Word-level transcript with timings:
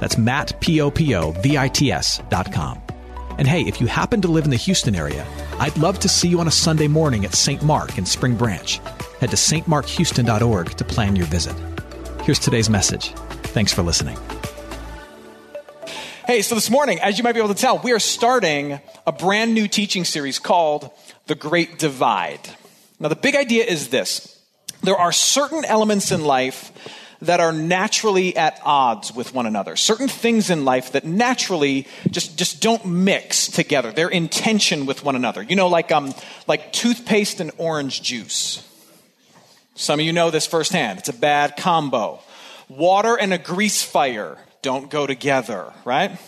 That's 0.00 0.18
Matt, 0.18 0.60
P-O-P-O-V-I-T-S 0.60 2.22
dot 2.28 2.52
com. 2.52 2.82
And 3.38 3.46
hey, 3.46 3.62
if 3.62 3.80
you 3.80 3.86
happen 3.86 4.20
to 4.22 4.28
live 4.28 4.44
in 4.44 4.50
the 4.50 4.56
Houston 4.56 4.96
area, 4.96 5.24
I'd 5.60 5.76
love 5.78 5.98
to 6.00 6.08
see 6.08 6.28
you 6.28 6.40
on 6.40 6.48
a 6.48 6.52
Sunday 6.52 6.88
morning 6.88 7.24
at 7.24 7.34
St. 7.34 7.62
Mark 7.62 7.96
in 7.96 8.04
Spring 8.04 8.36
Branch. 8.36 8.78
Head 9.20 9.30
to 9.30 9.36
stmarkhouston.org 9.36 10.70
to 10.70 10.84
plan 10.84 11.14
your 11.14 11.26
visit. 11.26 11.54
Here's 12.22 12.38
today's 12.38 12.68
message. 12.68 13.12
Thanks 13.54 13.72
for 13.72 13.82
listening. 13.82 14.18
Hey, 16.26 16.42
so 16.42 16.54
this 16.54 16.68
morning, 16.68 17.00
as 17.00 17.16
you 17.16 17.24
might 17.24 17.32
be 17.32 17.38
able 17.38 17.54
to 17.54 17.60
tell, 17.60 17.78
we 17.78 17.92
are 17.92 17.98
starting 17.98 18.80
a 19.06 19.12
brand 19.12 19.54
new 19.54 19.66
teaching 19.66 20.04
series 20.04 20.38
called 20.38 20.90
The 21.26 21.34
Great 21.34 21.78
Divide. 21.78 22.50
Now, 23.00 23.08
the 23.08 23.16
big 23.16 23.34
idea 23.34 23.64
is 23.64 23.88
this 23.88 24.38
there 24.82 24.96
are 24.96 25.12
certain 25.12 25.64
elements 25.64 26.12
in 26.12 26.22
life 26.22 26.70
that 27.22 27.40
are 27.40 27.52
naturally 27.52 28.36
at 28.36 28.60
odds 28.64 29.12
with 29.12 29.34
one 29.34 29.46
another. 29.46 29.76
Certain 29.76 30.08
things 30.08 30.50
in 30.50 30.64
life 30.64 30.92
that 30.92 31.04
naturally 31.04 31.86
just, 32.10 32.38
just 32.38 32.62
don't 32.62 32.84
mix 32.86 33.48
together. 33.48 33.90
They're 33.90 34.08
in 34.08 34.28
tension 34.28 34.86
with 34.86 35.04
one 35.04 35.16
another. 35.16 35.42
You 35.42 35.56
know, 35.56 35.68
like, 35.68 35.90
um, 35.90 36.14
like 36.46 36.72
toothpaste 36.72 37.40
and 37.40 37.50
orange 37.58 38.02
juice. 38.02 38.64
Some 39.74 40.00
of 40.00 40.06
you 40.06 40.12
know 40.12 40.30
this 40.30 40.46
firsthand. 40.46 41.00
It's 41.00 41.08
a 41.08 41.12
bad 41.12 41.56
combo. 41.56 42.20
Water 42.68 43.16
and 43.16 43.32
a 43.32 43.38
grease 43.38 43.82
fire 43.82 44.38
don't 44.62 44.90
go 44.90 45.06
together, 45.06 45.72
right? 45.84 46.18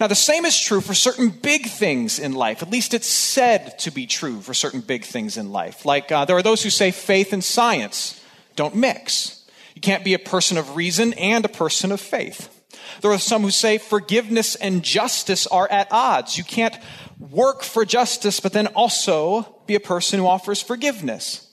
Now, 0.00 0.06
the 0.06 0.14
same 0.14 0.44
is 0.44 0.58
true 0.58 0.80
for 0.80 0.94
certain 0.94 1.28
big 1.28 1.66
things 1.66 2.18
in 2.18 2.32
life. 2.32 2.62
At 2.62 2.70
least 2.70 2.94
it's 2.94 3.06
said 3.06 3.78
to 3.80 3.90
be 3.90 4.06
true 4.06 4.40
for 4.40 4.54
certain 4.54 4.80
big 4.80 5.04
things 5.04 5.36
in 5.36 5.50
life. 5.50 5.84
Like 5.84 6.12
uh, 6.12 6.24
there 6.24 6.36
are 6.36 6.42
those 6.42 6.62
who 6.62 6.70
say 6.70 6.90
faith 6.90 7.32
and 7.32 7.42
science 7.42 8.20
don't 8.54 8.76
mix. 8.76 9.37
You 9.78 9.80
can't 9.80 10.02
be 10.02 10.14
a 10.14 10.18
person 10.18 10.58
of 10.58 10.74
reason 10.74 11.12
and 11.12 11.44
a 11.44 11.48
person 11.48 11.92
of 11.92 12.00
faith. 12.00 12.52
There 13.00 13.12
are 13.12 13.18
some 13.18 13.42
who 13.42 13.52
say 13.52 13.78
forgiveness 13.78 14.56
and 14.56 14.82
justice 14.82 15.46
are 15.46 15.70
at 15.70 15.86
odds. 15.92 16.36
You 16.36 16.42
can't 16.42 16.76
work 17.20 17.62
for 17.62 17.84
justice, 17.84 18.40
but 18.40 18.52
then 18.52 18.66
also 18.66 19.42
be 19.68 19.76
a 19.76 19.80
person 19.80 20.18
who 20.18 20.26
offers 20.26 20.60
forgiveness. 20.60 21.48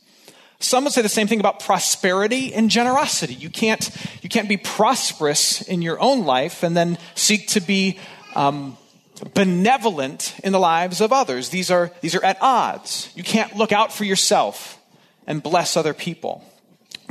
Some 0.60 0.86
would 0.86 0.94
say 0.94 1.04
the 1.04 1.08
same 1.08 1.28
thing 1.28 1.40
about 1.40 1.60
prosperity 1.60 2.52
and 2.52 2.72
generosity. 2.72 3.36
You 3.36 3.52
can't, 3.52 3.88
you 4.24 4.30
can't 4.30 4.50
be 4.50 4.58
prosperous 4.58 5.62
in 5.62 5.84
your 5.84 6.00
own 6.00 6.26
life 6.26 6.64
and 6.64 6.76
then 6.76 6.98
seek 7.14 7.50
to 7.50 7.62
be 7.62 8.00
um, 8.34 8.76
benevolent 9.36 10.34
in 10.44 10.52
the 10.52 10.60
lives 10.60 11.00
of 11.00 11.14
others. 11.14 11.50
These 11.50 11.70
are, 11.70 11.92
these 12.02 12.16
are 12.16 12.26
at 12.26 12.42
odds. 12.42 13.12
You 13.14 13.22
can't 13.22 13.56
look 13.56 13.72
out 13.72 13.94
for 13.94 14.04
yourself 14.04 14.82
and 15.28 15.44
bless 15.44 15.78
other 15.78 15.94
people 15.94 16.44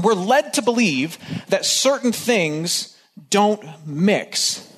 we're 0.03 0.15
led 0.15 0.55
to 0.55 0.63
believe 0.63 1.19
that 1.49 1.65
certain 1.65 2.13
things 2.13 2.97
don't 3.31 3.65
mix. 3.87 4.69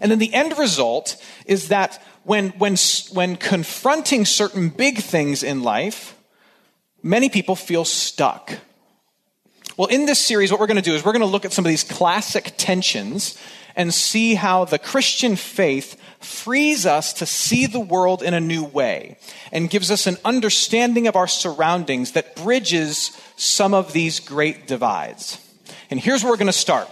And 0.00 0.10
then 0.10 0.18
the 0.18 0.32
end 0.32 0.56
result 0.58 1.16
is 1.46 1.68
that 1.68 2.02
when, 2.24 2.50
when, 2.50 2.76
when 3.12 3.36
confronting 3.36 4.24
certain 4.24 4.68
big 4.68 4.98
things 4.98 5.42
in 5.42 5.62
life, 5.62 6.16
many 7.02 7.28
people 7.28 7.56
feel 7.56 7.84
stuck. 7.84 8.58
Well, 9.76 9.88
in 9.88 10.06
this 10.06 10.18
series, 10.18 10.50
what 10.50 10.60
we're 10.60 10.66
going 10.66 10.76
to 10.76 10.82
do 10.82 10.94
is 10.94 11.04
we're 11.04 11.12
going 11.12 11.20
to 11.20 11.26
look 11.26 11.44
at 11.44 11.52
some 11.52 11.64
of 11.64 11.68
these 11.68 11.84
classic 11.84 12.52
tensions 12.56 13.38
and 13.74 13.92
see 13.92 14.34
how 14.34 14.64
the 14.64 14.78
Christian 14.78 15.36
faith 15.36 16.00
frees 16.24 16.86
us 16.86 17.12
to 17.14 17.26
see 17.26 17.66
the 17.66 17.80
world 17.80 18.22
in 18.22 18.34
a 18.34 18.40
new 18.40 18.64
way 18.64 19.18
and 19.50 19.70
gives 19.70 19.90
us 19.90 20.06
an 20.06 20.16
understanding 20.24 21.06
of 21.06 21.16
our 21.16 21.26
surroundings 21.26 22.12
that 22.12 22.36
bridges 22.36 23.16
some 23.36 23.74
of 23.74 23.92
these 23.92 24.20
great 24.20 24.66
divides. 24.66 25.38
And 25.90 26.00
here's 26.00 26.22
where 26.22 26.32
we're 26.32 26.38
going 26.38 26.46
to 26.46 26.52
start. 26.52 26.88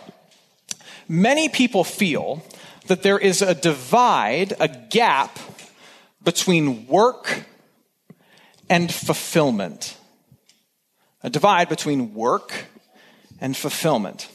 Many 1.08 1.48
people 1.48 1.84
feel 1.84 2.44
that 2.86 3.02
there 3.02 3.18
is 3.18 3.42
a 3.42 3.54
divide, 3.54 4.54
a 4.60 4.68
gap 4.68 5.38
between 6.22 6.86
work 6.86 7.44
and 8.68 8.92
fulfillment. 8.92 9.96
A 11.22 11.30
divide 11.30 11.68
between 11.68 12.14
work 12.14 12.66
and 13.40 13.56
fulfillment. 13.56 14.28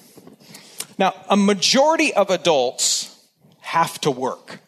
Now, 0.98 1.14
a 1.30 1.38
majority 1.38 2.14
of 2.14 2.30
adults 2.30 3.12
have 3.60 4.00
to 4.02 4.12
work. 4.12 4.60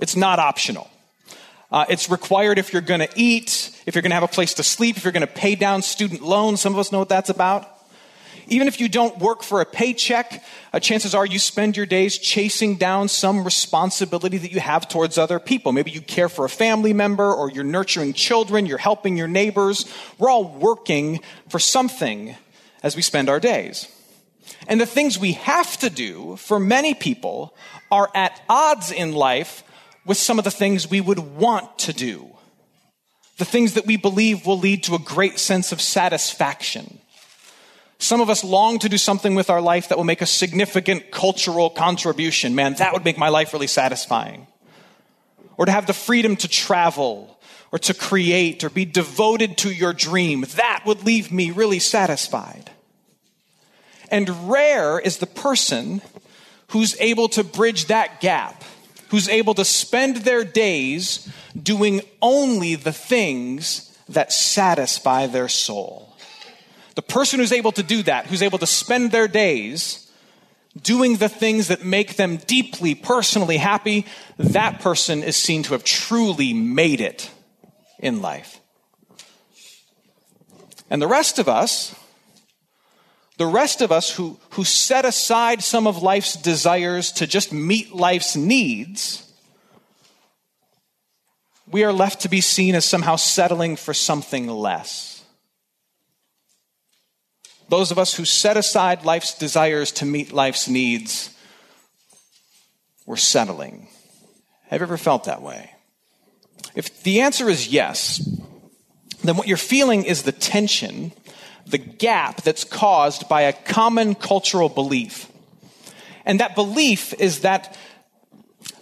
It's 0.00 0.16
not 0.16 0.38
optional. 0.38 0.90
Uh, 1.70 1.84
it's 1.88 2.10
required 2.10 2.58
if 2.58 2.72
you're 2.72 2.82
going 2.82 3.00
to 3.00 3.10
eat, 3.14 3.70
if 3.86 3.94
you're 3.94 4.02
going 4.02 4.10
to 4.10 4.14
have 4.14 4.24
a 4.24 4.28
place 4.28 4.54
to 4.54 4.62
sleep, 4.62 4.96
if 4.96 5.04
you're 5.04 5.12
going 5.12 5.26
to 5.26 5.32
pay 5.32 5.54
down 5.54 5.82
student 5.82 6.22
loans. 6.22 6.60
Some 6.60 6.72
of 6.72 6.78
us 6.78 6.90
know 6.90 6.98
what 6.98 7.08
that's 7.08 7.30
about. 7.30 7.68
Even 8.48 8.66
if 8.66 8.80
you 8.80 8.88
don't 8.88 9.16
work 9.20 9.44
for 9.44 9.60
a 9.60 9.64
paycheck, 9.64 10.42
uh, 10.72 10.80
chances 10.80 11.14
are 11.14 11.24
you 11.24 11.38
spend 11.38 11.76
your 11.76 11.86
days 11.86 12.18
chasing 12.18 12.76
down 12.76 13.06
some 13.06 13.44
responsibility 13.44 14.38
that 14.38 14.50
you 14.50 14.58
have 14.58 14.88
towards 14.88 15.16
other 15.16 15.38
people. 15.38 15.70
Maybe 15.70 15.92
you 15.92 16.00
care 16.00 16.28
for 16.28 16.44
a 16.44 16.48
family 16.48 16.92
member 16.92 17.32
or 17.32 17.48
you're 17.48 17.62
nurturing 17.62 18.12
children, 18.12 18.66
you're 18.66 18.78
helping 18.78 19.16
your 19.16 19.28
neighbors. 19.28 19.86
We're 20.18 20.30
all 20.30 20.48
working 20.48 21.20
for 21.48 21.60
something 21.60 22.34
as 22.82 22.96
we 22.96 23.02
spend 23.02 23.28
our 23.28 23.38
days. 23.38 23.86
And 24.66 24.80
the 24.80 24.86
things 24.86 25.16
we 25.16 25.32
have 25.34 25.76
to 25.78 25.88
do 25.88 26.34
for 26.34 26.58
many 26.58 26.94
people 26.94 27.54
are 27.92 28.10
at 28.16 28.42
odds 28.48 28.90
in 28.90 29.12
life 29.12 29.62
with 30.04 30.16
some 30.16 30.38
of 30.38 30.44
the 30.44 30.50
things 30.50 30.90
we 30.90 31.00
would 31.00 31.18
want 31.18 31.78
to 31.80 31.92
do. 31.92 32.26
The 33.38 33.44
things 33.44 33.74
that 33.74 33.86
we 33.86 33.96
believe 33.96 34.46
will 34.46 34.58
lead 34.58 34.84
to 34.84 34.94
a 34.94 34.98
great 34.98 35.38
sense 35.38 35.72
of 35.72 35.80
satisfaction. 35.80 36.98
Some 37.98 38.20
of 38.20 38.30
us 38.30 38.42
long 38.42 38.78
to 38.78 38.88
do 38.88 38.98
something 38.98 39.34
with 39.34 39.50
our 39.50 39.60
life 39.60 39.88
that 39.88 39.98
will 39.98 40.04
make 40.04 40.22
a 40.22 40.26
significant 40.26 41.10
cultural 41.10 41.68
contribution. 41.68 42.54
Man, 42.54 42.74
that 42.74 42.92
would 42.92 43.04
make 43.04 43.18
my 43.18 43.28
life 43.28 43.52
really 43.52 43.66
satisfying. 43.66 44.46
Or 45.56 45.66
to 45.66 45.72
have 45.72 45.86
the 45.86 45.92
freedom 45.92 46.36
to 46.36 46.48
travel 46.48 47.38
or 47.72 47.78
to 47.80 47.94
create 47.94 48.64
or 48.64 48.70
be 48.70 48.84
devoted 48.84 49.58
to 49.58 49.70
your 49.70 49.92
dream. 49.92 50.44
That 50.56 50.82
would 50.86 51.04
leave 51.04 51.30
me 51.30 51.50
really 51.50 51.78
satisfied. 51.78 52.70
And 54.10 54.50
rare 54.50 54.98
is 54.98 55.18
the 55.18 55.26
person 55.26 56.02
who's 56.68 56.96
able 57.00 57.28
to 57.30 57.44
bridge 57.44 57.86
that 57.86 58.20
gap 58.20 58.64
who's 59.10 59.28
able 59.28 59.54
to 59.54 59.64
spend 59.64 60.16
their 60.18 60.44
days 60.44 61.28
doing 61.60 62.00
only 62.22 62.74
the 62.74 62.92
things 62.92 63.96
that 64.08 64.32
satisfy 64.32 65.26
their 65.26 65.48
soul. 65.48 66.16
The 66.94 67.02
person 67.02 67.40
who's 67.40 67.52
able 67.52 67.72
to 67.72 67.82
do 67.82 68.02
that, 68.04 68.26
who's 68.26 68.42
able 68.42 68.58
to 68.58 68.66
spend 68.66 69.12
their 69.12 69.28
days 69.28 70.10
doing 70.80 71.16
the 71.16 71.28
things 71.28 71.68
that 71.68 71.84
make 71.84 72.16
them 72.16 72.36
deeply 72.36 72.94
personally 72.94 73.56
happy, 73.56 74.06
that 74.38 74.80
person 74.80 75.22
is 75.22 75.36
seen 75.36 75.62
to 75.64 75.72
have 75.72 75.84
truly 75.84 76.52
made 76.52 77.00
it 77.00 77.30
in 77.98 78.22
life. 78.22 78.60
And 80.88 81.00
the 81.00 81.08
rest 81.08 81.38
of 81.38 81.48
us, 81.48 81.94
the 83.40 83.46
rest 83.46 83.80
of 83.80 83.90
us 83.90 84.10
who, 84.10 84.38
who 84.50 84.64
set 84.64 85.06
aside 85.06 85.62
some 85.62 85.86
of 85.86 86.02
life's 86.02 86.36
desires 86.36 87.10
to 87.10 87.26
just 87.26 87.54
meet 87.54 87.90
life's 87.90 88.36
needs, 88.36 89.32
we 91.66 91.82
are 91.82 91.90
left 91.90 92.20
to 92.20 92.28
be 92.28 92.42
seen 92.42 92.74
as 92.74 92.84
somehow 92.84 93.16
settling 93.16 93.76
for 93.76 93.94
something 93.94 94.46
less. 94.46 95.24
Those 97.70 97.90
of 97.90 97.98
us 97.98 98.14
who 98.14 98.26
set 98.26 98.58
aside 98.58 99.06
life's 99.06 99.32
desires 99.32 99.90
to 99.92 100.04
meet 100.04 100.34
life's 100.34 100.68
needs, 100.68 101.34
we're 103.06 103.16
settling. 103.16 103.88
Have 104.66 104.80
you 104.82 104.84
ever 104.84 104.98
felt 104.98 105.24
that 105.24 105.40
way? 105.40 105.70
If 106.74 107.04
the 107.04 107.22
answer 107.22 107.48
is 107.48 107.68
yes, 107.68 108.18
then 109.24 109.38
what 109.38 109.48
you're 109.48 109.56
feeling 109.56 110.04
is 110.04 110.24
the 110.24 110.32
tension 110.32 111.12
the 111.70 111.78
gap 111.78 112.42
that's 112.42 112.64
caused 112.64 113.28
by 113.28 113.42
a 113.42 113.52
common 113.52 114.14
cultural 114.14 114.68
belief. 114.68 115.30
And 116.24 116.40
that 116.40 116.54
belief 116.54 117.14
is 117.14 117.40
that 117.40 117.76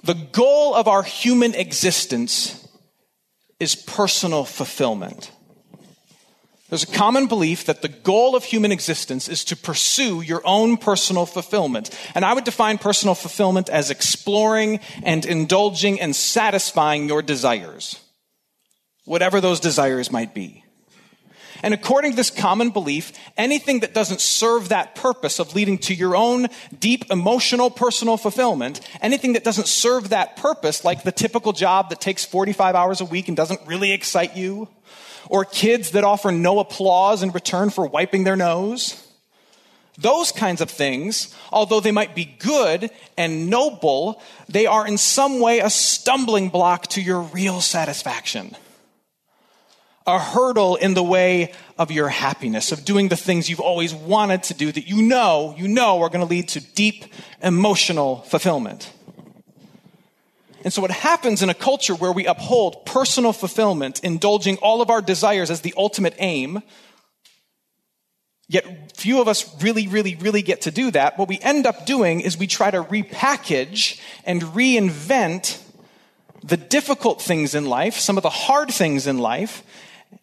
the 0.03 0.15
goal 0.15 0.75
of 0.75 0.89
our 0.89 1.03
human 1.03 1.55
existence 1.55 2.67
is 3.61 3.75
personal 3.75 4.45
fulfillment. 4.45 5.31
There's 6.69 6.83
a 6.83 6.87
common 6.87 7.29
belief 7.29 7.65
that 7.65 7.81
the 7.81 7.89
goal 7.89 8.37
of 8.37 8.45
human 8.45 8.73
existence 8.73 9.27
is 9.29 9.43
to 9.45 9.57
pursue 9.57 10.21
your 10.21 10.43
own 10.45 10.77
personal 10.77 11.25
fulfillment. 11.25 11.89
And 12.15 12.27
I 12.27 12.35
would 12.35 12.45
define 12.45 12.77
personal 12.77 13.15
fulfillment 13.15 13.71
as 13.71 13.91
exploring 13.91 14.81
and 15.03 15.25
indulging 15.25 15.99
and 15.99 16.15
satisfying 16.15 17.09
your 17.09 17.23
desires, 17.23 17.99
whatever 19.07 19.41
those 19.41 19.61
desires 19.61 20.13
might 20.13 20.35
be. 20.35 20.65
And 21.63 21.75
according 21.75 22.13
to 22.13 22.17
this 22.17 22.31
common 22.31 22.71
belief, 22.71 23.13
anything 23.37 23.81
that 23.81 23.95
doesn't 23.95 24.21
serve 24.21 24.69
that 24.69 24.95
purpose 24.95 25.39
of 25.39 25.55
leading 25.55 25.79
to 25.79 25.95
your 25.95 26.17
own 26.17 26.49
deep 26.79 27.11
emotional 27.11 27.71
personal 27.71 28.17
fulfillment, 28.17 28.81
anything 29.01 29.33
that 29.33 29.45
doesn't 29.45 29.69
serve 29.69 30.11
that 30.11 30.37
purpose, 30.37 30.85
like 30.85 31.03
the 31.03 31.13
typical 31.13 31.53
job 31.53 31.91
that 31.91 32.01
takes 32.01 32.25
45 32.25 32.75
hours 32.75 33.01
a 33.01 33.05
week 33.05 33.29
and 33.29 33.37
doesn't 33.37 33.61
really 33.67 33.93
excite 33.93 34.37
you, 34.37 34.69
or 35.29 35.45
kids 35.45 35.91
that 35.93 36.05
offer 36.05 36.31
no 36.31 36.59
applause 36.59 37.23
in 37.23 37.31
return 37.31 37.71
for 37.71 37.87
wiping 37.87 38.25
their 38.25 38.37
nose. 38.37 39.05
Those 39.99 40.31
kinds 40.31 40.61
of 40.61 40.71
things, 40.71 41.35
although 41.51 41.81
they 41.81 41.91
might 41.91 42.15
be 42.15 42.25
good 42.25 42.91
and 43.17 43.51
noble, 43.51 44.23
they 44.49 44.67
are 44.67 44.87
in 44.87 44.97
some 44.97 45.41
way 45.41 45.59
a 45.59 45.69
stumbling 45.69 46.51
block 46.51 46.87
to 46.89 47.03
your 47.03 47.21
real 47.21 47.61
satisfaction. 47.61 48.55
A 50.09 50.19
hurdle 50.19 50.77
in 50.77 50.95
the 50.95 51.03
way 51.03 51.53
of 51.77 51.93
your 51.93 52.09
happiness, 52.09 52.73
of 52.73 52.83
doing 52.83 53.09
the 53.09 53.17
things 53.17 53.51
you've 53.51 53.61
always 53.61 53.93
wanted 53.93 54.43
to 54.45 54.55
do 54.55 54.73
that 54.73 54.89
you 54.89 55.03
know, 55.03 55.55
you 55.59 55.69
know 55.69 56.01
are 56.01 56.09
going 56.09 56.25
to 56.25 56.27
lead 56.27 56.49
to 56.49 56.61
deep 56.61 57.05
emotional 57.43 58.23
fulfillment. 58.23 58.91
And 60.65 60.73
so, 60.73 60.81
what 60.81 60.91
happens 60.91 61.43
in 61.43 61.51
a 61.51 61.55
culture 61.55 61.95
where 61.95 62.11
we 62.11 62.25
uphold 62.25 62.87
personal 62.87 63.35
fulfillment, 63.35 64.01
indulging 64.03 64.57
all 64.57 64.81
of 64.81 64.89
our 64.89 65.03
desires 65.03 65.51
as 65.51 65.61
the 65.61 65.75
ultimate 65.77 66.15
aim, 66.19 66.63
yet 68.49 68.97
few 68.97 69.21
of 69.21 69.29
us 69.29 69.63
really, 69.63 69.89
really, 69.89 70.15
really 70.17 70.41
get 70.41 70.63
to 70.63 70.71
do 70.71 70.91
that, 70.91 71.19
what 71.19 71.29
we 71.29 71.39
end 71.41 71.67
up 71.67 71.85
doing 71.85 72.21
is 72.21 72.39
we 72.39 72.47
try 72.47 72.71
to 72.71 72.83
repackage 72.83 74.01
and 74.25 74.41
reinvent 74.41 75.63
the 76.43 76.57
difficult 76.57 77.21
things 77.21 77.55
in 77.55 77.67
life, 77.67 77.99
some 77.99 78.17
of 78.17 78.23
the 78.23 78.31
hard 78.31 78.71
things 78.71 79.07
in 79.07 79.19
life, 79.19 79.63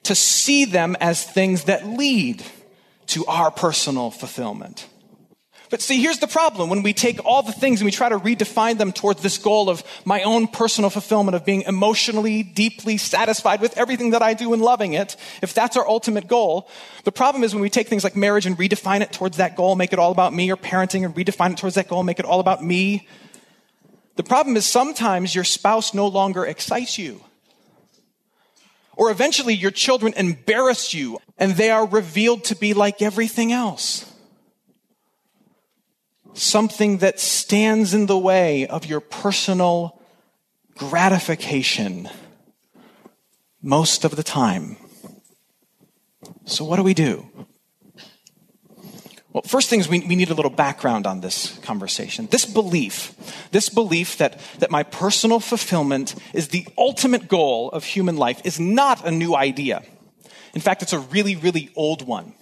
to 0.06 0.16
see 0.16 0.66
them 0.66 0.96
as 1.00 1.24
things 1.24 1.66
that 1.66 1.86
lead 1.86 2.44
to 3.08 3.26
our 3.26 3.52
personal 3.52 4.12
fulfillment. 4.12 4.88
But 5.70 5.82
see, 5.82 6.00
here's 6.00 6.20
the 6.20 6.28
problem. 6.28 6.70
When 6.70 6.84
we 6.84 6.94
take 6.94 7.26
all 7.26 7.42
the 7.42 7.52
things 7.52 7.82
and 7.82 7.86
we 7.86 7.92
try 7.92 8.10
to 8.10 8.20
redefine 8.20 8.78
them 8.78 8.92
towards 8.92 9.22
this 9.22 9.38
goal 9.38 9.70
of 9.70 9.84
my 10.06 10.22
own 10.22 10.48
personal 10.48 10.90
fulfillment, 10.90 11.36
of 11.36 11.44
being 11.44 11.64
emotionally, 11.64 12.44
deeply 12.44 12.98
satisfied 12.98 13.62
with 13.62 13.78
everything 13.78 14.12
that 14.12 14.22
I 14.22 14.36
do 14.36 14.54
and 14.54 14.62
loving 14.62 14.94
it, 14.94 15.16
if 15.42 15.54
that's 15.54 15.76
our 15.76 15.88
ultimate 15.88 16.28
goal, 16.28 16.70
the 17.04 17.12
problem 17.12 17.44
is 17.44 17.54
when 17.54 17.62
we 17.62 17.70
take 17.70 17.88
things 17.88 18.04
like 18.04 18.16
marriage 18.16 18.46
and 18.46 18.58
redefine 18.58 19.02
it 19.02 19.12
towards 19.12 19.38
that 19.38 19.56
goal, 19.56 19.76
make 19.76 19.92
it 19.92 20.00
all 20.00 20.12
about 20.12 20.34
me, 20.34 20.52
or 20.52 20.58
parenting 20.58 21.04
and 21.04 21.16
redefine 21.16 21.52
it 21.52 21.58
towards 21.58 21.76
that 21.76 21.88
goal, 21.88 22.04
make 22.04 22.20
it 22.20 22.26
all 22.26 22.40
about 22.40 22.64
me. 22.64 23.08
The 24.16 24.24
problem 24.24 24.56
is 24.56 24.66
sometimes 24.66 25.34
your 25.34 25.44
spouse 25.44 25.94
no 25.94 26.08
longer 26.08 26.46
excites 26.46 26.98
you. 26.98 27.22
Or 28.98 29.12
eventually 29.12 29.54
your 29.54 29.72
children 29.72 30.14
embarrass 30.16 30.94
you 30.94 31.20
and 31.38 31.54
they 31.54 31.70
are 31.70 31.86
revealed 31.86 32.44
to 32.46 32.56
be 32.56 32.74
like 32.74 33.02
everything 33.02 33.52
else 33.52 34.12
something 36.36 36.98
that 36.98 37.20
stands 37.20 37.94
in 37.94 38.06
the 38.06 38.18
way 38.18 38.68
of 38.68 38.86
your 38.86 39.00
personal 39.00 40.02
gratification 40.78 42.10
most 43.62 44.06
of 44.06 44.16
the 44.16 44.24
time. 44.24 44.78
So, 46.46 46.66
what 46.66 46.76
do 46.76 46.84
we 46.84 46.94
do? 46.94 47.28
Well, 49.36 49.42
first 49.42 49.70
things 49.70 49.90
we, 49.90 50.00
we 50.00 50.16
need 50.16 50.30
a 50.30 50.34
little 50.34 50.50
background 50.50 51.06
on 51.06 51.20
this 51.20 51.58
conversation. 51.58 52.30
This 52.32 52.46
belief, 52.46 53.14
this 53.52 53.68
belief 53.68 54.18
that, 54.20 54.40
that 54.60 54.72
my 54.72 54.84
personal 54.84 55.42
fulfillment 55.42 56.16
is 56.34 56.48
the 56.48 56.66
ultimate 56.78 57.28
goal 57.28 57.70
of 57.72 57.84
human 57.84 58.16
life 58.16 58.40
is 58.46 58.62
not 58.62 59.06
a 59.06 59.12
new 59.12 59.36
idea. 59.36 59.84
In 60.54 60.62
fact, 60.62 60.84
it's 60.84 60.94
a 60.94 61.00
really, 61.00 61.36
really 61.36 61.70
old 61.76 62.08
one. 62.08 62.34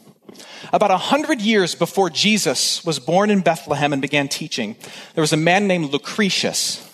About 0.72 0.92
a 0.92 0.98
hundred 0.98 1.42
years 1.42 1.74
before 1.74 2.12
Jesus 2.12 2.86
was 2.86 3.00
born 3.00 3.32
in 3.32 3.42
Bethlehem 3.42 3.92
and 3.92 4.00
began 4.00 4.28
teaching, 4.28 4.76
there 5.16 5.24
was 5.24 5.34
a 5.34 5.38
man 5.38 5.66
named 5.66 5.92
Lucretius. 5.92 6.88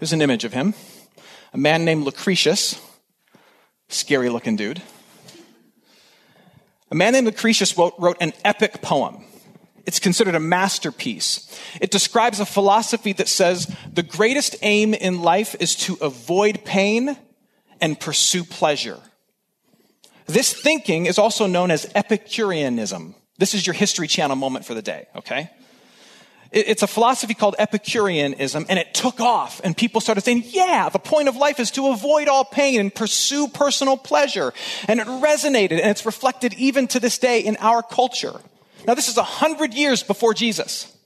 Here's 0.00 0.12
an 0.12 0.20
image 0.20 0.42
of 0.42 0.52
him. 0.52 0.74
A 1.52 1.58
man 1.58 1.84
named 1.84 2.02
Lucretius, 2.02 2.84
scary 3.88 4.30
looking 4.30 4.56
dude. 4.56 4.82
A 6.90 6.94
man 6.94 7.12
named 7.12 7.26
Lucretius 7.26 7.76
wrote, 7.76 7.94
wrote 7.98 8.16
an 8.20 8.32
epic 8.44 8.80
poem. 8.82 9.24
It's 9.84 10.00
considered 10.00 10.34
a 10.34 10.40
masterpiece. 10.40 11.58
It 11.80 11.90
describes 11.90 12.40
a 12.40 12.46
philosophy 12.46 13.12
that 13.14 13.28
says 13.28 13.74
the 13.92 14.02
greatest 14.02 14.56
aim 14.62 14.92
in 14.94 15.22
life 15.22 15.56
is 15.60 15.74
to 15.76 15.96
avoid 16.00 16.64
pain 16.64 17.16
and 17.80 17.98
pursue 17.98 18.44
pleasure. 18.44 18.98
This 20.26 20.52
thinking 20.52 21.06
is 21.06 21.18
also 21.18 21.46
known 21.46 21.70
as 21.70 21.90
Epicureanism. 21.94 23.14
This 23.38 23.54
is 23.54 23.66
your 23.66 23.74
History 23.74 24.08
Channel 24.08 24.36
moment 24.36 24.66
for 24.66 24.74
the 24.74 24.82
day, 24.82 25.06
okay? 25.16 25.50
It's 26.50 26.82
a 26.82 26.86
philosophy 26.86 27.34
called 27.34 27.56
Epicureanism, 27.58 28.64
and 28.70 28.78
it 28.78 28.94
took 28.94 29.20
off, 29.20 29.60
and 29.62 29.76
people 29.76 30.00
started 30.00 30.24
saying, 30.24 30.44
yeah, 30.46 30.88
the 30.88 30.98
point 30.98 31.28
of 31.28 31.36
life 31.36 31.60
is 31.60 31.70
to 31.72 31.88
avoid 31.88 32.26
all 32.26 32.44
pain 32.44 32.80
and 32.80 32.94
pursue 32.94 33.48
personal 33.48 33.98
pleasure. 33.98 34.54
And 34.88 34.98
it 34.98 35.06
resonated, 35.06 35.72
and 35.72 35.90
it's 35.90 36.06
reflected 36.06 36.54
even 36.54 36.86
to 36.88 37.00
this 37.00 37.18
day 37.18 37.40
in 37.40 37.58
our 37.58 37.82
culture. 37.82 38.40
Now, 38.86 38.94
this 38.94 39.08
is 39.08 39.18
a 39.18 39.22
hundred 39.22 39.74
years 39.74 40.02
before 40.02 40.32
Jesus. 40.32 40.96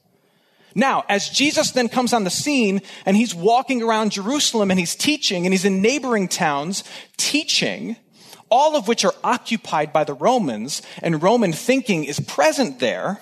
Now, 0.74 1.04
as 1.08 1.28
Jesus 1.28 1.72
then 1.72 1.88
comes 1.88 2.12
on 2.12 2.24
the 2.24 2.30
scene 2.30 2.80
and 3.04 3.16
he's 3.16 3.34
walking 3.34 3.82
around 3.82 4.12
Jerusalem 4.12 4.70
and 4.70 4.80
he's 4.80 4.94
teaching 4.94 5.44
and 5.44 5.52
he's 5.52 5.64
in 5.64 5.82
neighboring 5.82 6.28
towns 6.28 6.84
teaching, 7.16 7.96
all 8.50 8.76
of 8.76 8.88
which 8.88 9.04
are 9.04 9.14
occupied 9.24 9.92
by 9.92 10.04
the 10.04 10.14
Romans, 10.14 10.82
and 11.02 11.22
Roman 11.22 11.52
thinking 11.52 12.04
is 12.04 12.20
present 12.20 12.78
there, 12.78 13.20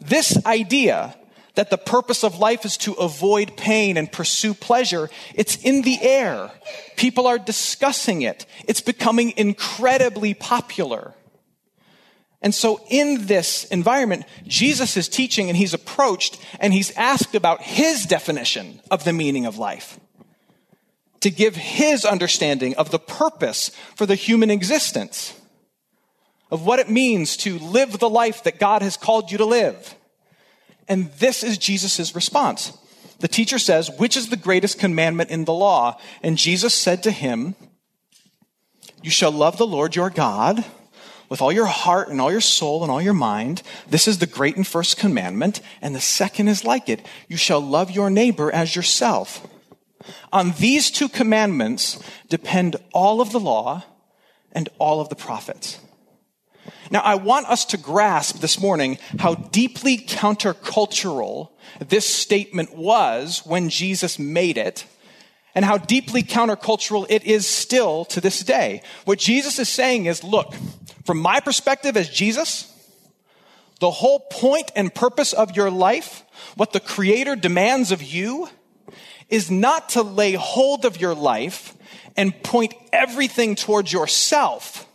this 0.00 0.44
idea 0.46 1.16
that 1.54 1.70
the 1.70 1.78
purpose 1.78 2.22
of 2.22 2.38
life 2.38 2.64
is 2.64 2.76
to 2.76 2.92
avoid 2.92 3.56
pain 3.56 3.96
and 3.96 4.12
pursue 4.12 4.54
pleasure, 4.54 5.08
it's 5.34 5.56
in 5.56 5.82
the 5.82 5.98
air. 6.02 6.50
People 6.96 7.26
are 7.26 7.38
discussing 7.38 8.22
it. 8.22 8.46
It's 8.68 8.82
becoming 8.82 9.32
incredibly 9.36 10.34
popular. 10.34 11.14
And 12.42 12.54
so 12.54 12.80
in 12.90 13.26
this 13.26 13.64
environment, 13.64 14.24
Jesus 14.46 14.96
is 14.96 15.08
teaching 15.08 15.48
and 15.48 15.56
he's 15.56 15.74
approached 15.74 16.38
and 16.60 16.72
he's 16.72 16.92
asked 16.92 17.34
about 17.34 17.62
his 17.62 18.04
definition 18.04 18.80
of 18.90 19.04
the 19.04 19.12
meaning 19.12 19.46
of 19.46 19.58
life 19.58 19.98
to 21.20 21.30
give 21.30 21.56
his 21.56 22.04
understanding 22.04 22.76
of 22.76 22.90
the 22.90 22.98
purpose 22.98 23.70
for 23.96 24.06
the 24.06 24.14
human 24.14 24.50
existence, 24.50 25.32
of 26.50 26.64
what 26.64 26.78
it 26.78 26.90
means 26.90 27.36
to 27.38 27.58
live 27.58 27.98
the 27.98 28.08
life 28.08 28.44
that 28.44 28.60
God 28.60 28.82
has 28.82 28.96
called 28.96 29.30
you 29.30 29.38
to 29.38 29.44
live. 29.44 29.94
And 30.88 31.10
this 31.18 31.42
is 31.42 31.58
Jesus' 31.58 32.14
response. 32.14 32.76
The 33.18 33.28
teacher 33.28 33.58
says, 33.58 33.90
Which 33.98 34.16
is 34.16 34.28
the 34.28 34.36
greatest 34.36 34.78
commandment 34.78 35.30
in 35.30 35.44
the 35.44 35.52
law? 35.52 35.98
And 36.22 36.38
Jesus 36.38 36.74
said 36.74 37.02
to 37.02 37.10
him, 37.10 37.54
You 39.02 39.10
shall 39.10 39.32
love 39.32 39.58
the 39.58 39.66
Lord 39.66 39.96
your 39.96 40.10
God 40.10 40.64
with 41.28 41.42
all 41.42 41.50
your 41.50 41.66
heart 41.66 42.08
and 42.08 42.20
all 42.20 42.30
your 42.30 42.40
soul 42.40 42.82
and 42.82 42.92
all 42.92 43.02
your 43.02 43.14
mind. 43.14 43.62
This 43.88 44.06
is 44.06 44.18
the 44.18 44.26
great 44.26 44.56
and 44.56 44.66
first 44.66 44.96
commandment. 44.96 45.60
And 45.82 45.94
the 45.94 46.00
second 46.00 46.48
is 46.48 46.64
like 46.64 46.88
it. 46.88 47.04
You 47.28 47.36
shall 47.36 47.60
love 47.60 47.90
your 47.90 48.10
neighbor 48.10 48.52
as 48.52 48.76
yourself. 48.76 49.46
On 50.32 50.52
these 50.52 50.90
two 50.90 51.08
commandments 51.08 51.98
depend 52.28 52.76
all 52.92 53.20
of 53.20 53.32
the 53.32 53.40
law 53.40 53.82
and 54.52 54.68
all 54.78 55.00
of 55.00 55.08
the 55.08 55.16
prophets. 55.16 55.80
Now, 56.90 57.00
I 57.00 57.16
want 57.16 57.46
us 57.46 57.64
to 57.66 57.76
grasp 57.76 58.40
this 58.40 58.60
morning 58.60 58.98
how 59.18 59.34
deeply 59.34 59.98
countercultural 59.98 61.50
this 61.80 62.06
statement 62.06 62.76
was 62.76 63.42
when 63.44 63.68
Jesus 63.68 64.18
made 64.18 64.56
it, 64.58 64.86
and 65.54 65.64
how 65.64 65.78
deeply 65.78 66.22
countercultural 66.22 67.06
it 67.08 67.24
is 67.24 67.46
still 67.46 68.04
to 68.06 68.20
this 68.20 68.40
day. 68.40 68.82
What 69.04 69.18
Jesus 69.18 69.58
is 69.58 69.68
saying 69.68 70.06
is 70.06 70.22
look, 70.22 70.54
from 71.04 71.18
my 71.18 71.40
perspective 71.40 71.96
as 71.96 72.08
Jesus, 72.08 72.72
the 73.80 73.90
whole 73.90 74.20
point 74.20 74.70
and 74.76 74.94
purpose 74.94 75.32
of 75.32 75.56
your 75.56 75.70
life, 75.70 76.24
what 76.56 76.72
the 76.72 76.80
Creator 76.80 77.36
demands 77.36 77.90
of 77.90 78.02
you, 78.02 78.48
is 79.28 79.50
not 79.50 79.90
to 79.90 80.02
lay 80.02 80.32
hold 80.32 80.84
of 80.84 81.00
your 81.00 81.14
life 81.14 81.74
and 82.16 82.42
point 82.42 82.74
everything 82.92 83.54
towards 83.54 83.92
yourself, 83.92 84.85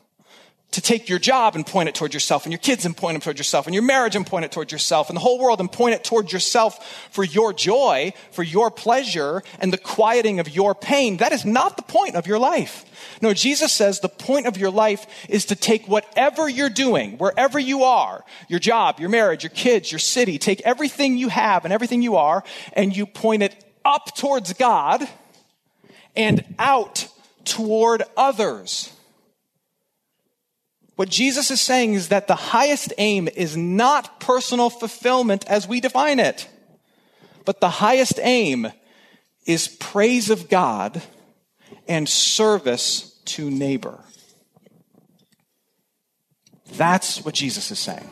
to 0.71 0.81
take 0.81 1.09
your 1.09 1.19
job 1.19 1.55
and 1.55 1.67
point 1.67 1.89
it 1.89 1.95
toward 1.95 2.13
yourself, 2.13 2.45
and 2.45 2.53
your 2.53 2.59
kids 2.59 2.85
and 2.85 2.95
point 2.95 3.15
them 3.15 3.21
toward 3.21 3.37
yourself, 3.37 3.67
and 3.67 3.73
your 3.73 3.83
marriage 3.83 4.15
and 4.15 4.25
point 4.25 4.45
it 4.45 4.51
toward 4.53 4.71
yourself, 4.71 5.09
and 5.09 5.17
the 5.17 5.21
whole 5.21 5.37
world 5.37 5.59
and 5.59 5.69
point 5.69 5.95
it 5.95 6.03
toward 6.03 6.31
yourself 6.31 7.09
for 7.11 7.25
your 7.25 7.51
joy, 7.51 8.13
for 8.31 8.41
your 8.43 8.71
pleasure, 8.71 9.43
and 9.59 9.73
the 9.73 9.77
quieting 9.77 10.39
of 10.39 10.47
your 10.49 10.73
pain. 10.73 11.17
That 11.17 11.33
is 11.33 11.43
not 11.43 11.75
the 11.75 11.83
point 11.83 12.15
of 12.15 12.25
your 12.25 12.39
life. 12.39 12.85
No, 13.21 13.33
Jesus 13.33 13.73
says 13.73 13.99
the 13.99 14.07
point 14.07 14.47
of 14.47 14.57
your 14.57 14.71
life 14.71 15.05
is 15.27 15.45
to 15.45 15.55
take 15.55 15.87
whatever 15.87 16.47
you're 16.47 16.69
doing, 16.69 17.17
wherever 17.17 17.59
you 17.59 17.83
are, 17.83 18.23
your 18.47 18.59
job, 18.59 18.99
your 18.99 19.09
marriage, 19.09 19.43
your 19.43 19.51
kids, 19.51 19.91
your 19.91 19.99
city, 19.99 20.37
take 20.37 20.61
everything 20.61 21.17
you 21.17 21.27
have 21.27 21.65
and 21.65 21.73
everything 21.73 22.01
you 22.01 22.15
are, 22.15 22.43
and 22.73 22.95
you 22.95 23.05
point 23.05 23.43
it 23.43 23.65
up 23.83 24.15
towards 24.15 24.53
God 24.53 25.07
and 26.15 26.45
out 26.57 27.07
toward 27.43 28.03
others. 28.15 28.93
What 31.01 31.09
Jesus 31.09 31.49
is 31.49 31.59
saying 31.59 31.95
is 31.95 32.09
that 32.09 32.27
the 32.27 32.35
highest 32.35 32.93
aim 32.99 33.27
is 33.27 33.57
not 33.57 34.19
personal 34.19 34.69
fulfillment 34.69 35.43
as 35.47 35.67
we 35.67 35.79
define 35.79 36.19
it, 36.19 36.47
but 37.43 37.59
the 37.59 37.71
highest 37.71 38.19
aim 38.21 38.71
is 39.47 39.67
praise 39.67 40.29
of 40.29 40.47
God 40.47 41.01
and 41.87 42.07
service 42.07 43.19
to 43.25 43.49
neighbor. 43.49 43.97
That's 46.73 47.25
what 47.25 47.33
Jesus 47.33 47.71
is 47.71 47.79
saying. 47.79 48.07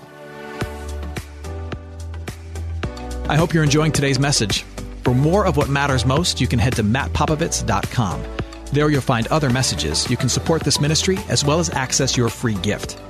I 3.29 3.35
hope 3.35 3.53
you're 3.53 3.63
enjoying 3.63 3.91
today's 3.91 4.17
message. 4.17 4.63
For 5.03 5.13
more 5.13 5.45
of 5.45 5.57
what 5.57 5.69
matters 5.69 6.07
most, 6.07 6.41
you 6.41 6.47
can 6.47 6.57
head 6.57 6.75
to 6.77 6.83
mattpopovits.com. 6.83 8.23
There 8.71 8.89
you'll 8.89 9.01
find 9.01 9.25
other 9.27 9.49
messages. 9.49 10.09
You 10.09 10.17
can 10.17 10.29
support 10.29 10.63
this 10.63 10.79
ministry 10.79 11.17
as 11.27 11.43
well 11.43 11.59
as 11.59 11.69
access 11.71 12.15
your 12.15 12.29
free 12.29 12.53
gift. 12.55 13.01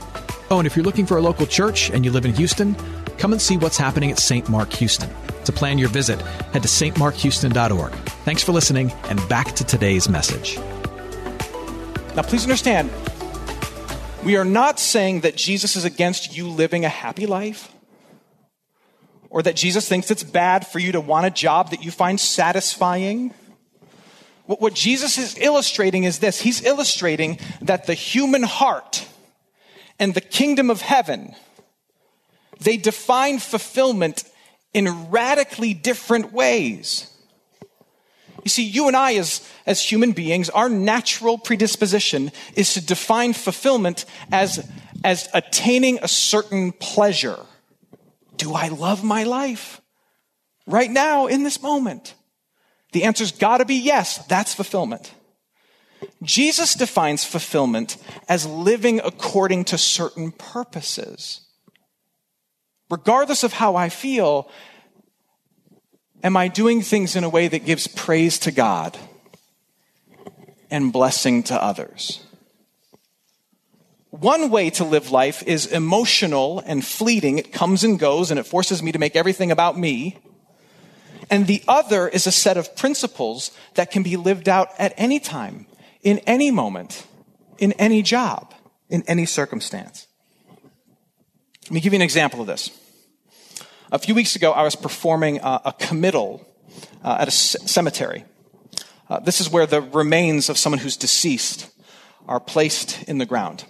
Oh, 0.49 0.57
and 0.59 0.65
if 0.65 0.75
you're 0.75 0.85
looking 0.85 1.05
for 1.05 1.17
a 1.17 1.21
local 1.21 1.45
church 1.45 1.89
and 1.89 2.05
you 2.05 2.11
live 2.11 2.25
in 2.25 2.33
Houston, 2.33 2.75
come 3.17 3.33
and 3.33 3.41
see 3.41 3.57
what's 3.57 3.77
happening 3.77 4.09
at 4.09 4.19
St. 4.19 4.47
Mark 4.49 4.71
Houston. 4.73 5.09
To 5.43 5.51
plan 5.51 5.77
your 5.77 5.89
visit, 5.89 6.21
head 6.53 6.63
to 6.63 6.69
stmarkhouston.org. 6.69 7.91
Thanks 8.23 8.41
for 8.41 8.51
listening, 8.51 8.91
and 9.09 9.27
back 9.27 9.53
to 9.55 9.63
today's 9.63 10.07
message. 10.07 10.57
Now, 12.15 12.23
please 12.23 12.43
understand, 12.43 12.89
we 14.23 14.37
are 14.37 14.45
not 14.45 14.79
saying 14.79 15.21
that 15.21 15.35
Jesus 15.35 15.75
is 15.75 15.85
against 15.85 16.35
you 16.37 16.47
living 16.47 16.85
a 16.85 16.89
happy 16.89 17.25
life 17.25 17.71
or 19.29 19.41
that 19.43 19.55
Jesus 19.55 19.87
thinks 19.87 20.09
it's 20.09 20.23
bad 20.23 20.65
for 20.65 20.79
you 20.79 20.91
to 20.93 21.01
want 21.01 21.25
a 21.25 21.29
job 21.29 21.71
that 21.71 21.83
you 21.83 21.91
find 21.91 22.19
satisfying 22.19 23.33
what 24.57 24.73
Jesus 24.73 25.19
is 25.19 25.37
illustrating 25.37 26.05
is 26.05 26.19
this 26.19 26.41
He's 26.41 26.65
illustrating 26.65 27.37
that 27.61 27.85
the 27.85 27.93
human 27.93 28.41
heart 28.41 29.07
and 29.99 30.13
the 30.13 30.21
kingdom 30.21 30.71
of 30.71 30.81
heaven, 30.81 31.35
they 32.59 32.77
define 32.77 33.37
fulfillment 33.37 34.23
in 34.73 35.11
radically 35.11 35.75
different 35.75 36.33
ways. 36.33 37.05
You 38.43 38.49
see, 38.49 38.63
you 38.63 38.87
and 38.87 38.95
I, 38.95 39.15
as, 39.15 39.47
as 39.65 39.83
human 39.83 40.13
beings, 40.13 40.49
our 40.49 40.69
natural 40.69 41.37
predisposition 41.37 42.31
is 42.55 42.73
to 42.73 42.85
define 42.85 43.33
fulfillment 43.33 44.05
as, 44.31 44.67
as 45.03 45.29
attaining 45.33 45.99
a 46.01 46.07
certain 46.07 46.71
pleasure. 46.71 47.37
Do 48.37 48.53
I 48.53 48.69
love 48.69 49.03
my 49.03 49.25
life? 49.25 49.81
Right 50.65 50.89
now, 50.89 51.27
in 51.27 51.43
this 51.43 51.61
moment. 51.61 52.15
The 52.91 53.03
answer's 53.03 53.31
gotta 53.31 53.65
be 53.65 53.75
yes. 53.75 54.25
That's 54.27 54.53
fulfillment. 54.53 55.13
Jesus 56.23 56.75
defines 56.75 57.23
fulfillment 57.23 57.97
as 58.27 58.45
living 58.45 58.99
according 59.03 59.65
to 59.65 59.77
certain 59.77 60.31
purposes. 60.31 61.41
Regardless 62.89 63.43
of 63.43 63.53
how 63.53 63.75
I 63.75 63.89
feel, 63.89 64.49
am 66.23 66.35
I 66.35 66.47
doing 66.47 66.81
things 66.81 67.15
in 67.15 67.23
a 67.23 67.29
way 67.29 67.47
that 67.47 67.65
gives 67.65 67.87
praise 67.87 68.39
to 68.39 68.51
God 68.51 68.97
and 70.71 70.91
blessing 70.91 71.43
to 71.43 71.61
others? 71.61 72.21
One 74.09 74.49
way 74.49 74.71
to 74.71 74.83
live 74.83 75.11
life 75.11 75.43
is 75.43 75.67
emotional 75.67 76.63
and 76.65 76.83
fleeting. 76.83 77.37
It 77.37 77.53
comes 77.53 77.83
and 77.83 77.99
goes 77.99 78.31
and 78.31 78.39
it 78.39 78.47
forces 78.47 78.81
me 78.81 78.91
to 78.91 78.99
make 78.99 79.15
everything 79.15 79.51
about 79.51 79.77
me. 79.77 80.17
And 81.29 81.47
the 81.47 81.63
other 81.67 82.07
is 82.07 82.25
a 82.25 82.31
set 82.31 82.57
of 82.57 82.75
principles 82.75 83.51
that 83.75 83.91
can 83.91 84.03
be 84.03 84.17
lived 84.17 84.49
out 84.49 84.69
at 84.79 84.93
any 84.97 85.19
time, 85.19 85.67
in 86.01 86.19
any 86.19 86.51
moment, 86.51 87.05
in 87.57 87.73
any 87.73 88.01
job, 88.01 88.53
in 88.89 89.03
any 89.07 89.25
circumstance. 89.25 90.07
Let 91.65 91.71
me 91.71 91.81
give 91.81 91.93
you 91.93 91.97
an 91.97 92.03
example 92.03 92.41
of 92.41 92.47
this. 92.47 92.71
A 93.91 93.99
few 93.99 94.15
weeks 94.15 94.35
ago, 94.35 94.51
I 94.51 94.63
was 94.63 94.75
performing 94.75 95.39
a, 95.39 95.61
a 95.65 95.73
committal 95.77 96.45
uh, 97.03 97.17
at 97.19 97.27
a 97.27 97.31
c- 97.31 97.59
cemetery. 97.67 98.23
Uh, 99.09 99.19
this 99.19 99.41
is 99.41 99.49
where 99.49 99.65
the 99.65 99.81
remains 99.81 100.49
of 100.49 100.57
someone 100.57 100.79
who's 100.79 100.97
deceased 100.97 101.69
are 102.27 102.39
placed 102.39 103.03
in 103.03 103.17
the 103.17 103.25
ground. 103.25 103.65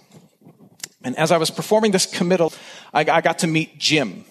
And 1.02 1.16
as 1.16 1.32
I 1.32 1.38
was 1.38 1.50
performing 1.50 1.92
this 1.92 2.06
committal, 2.06 2.52
I, 2.92 3.00
I 3.00 3.20
got 3.20 3.38
to 3.40 3.46
meet 3.46 3.78
Jim. 3.78 4.24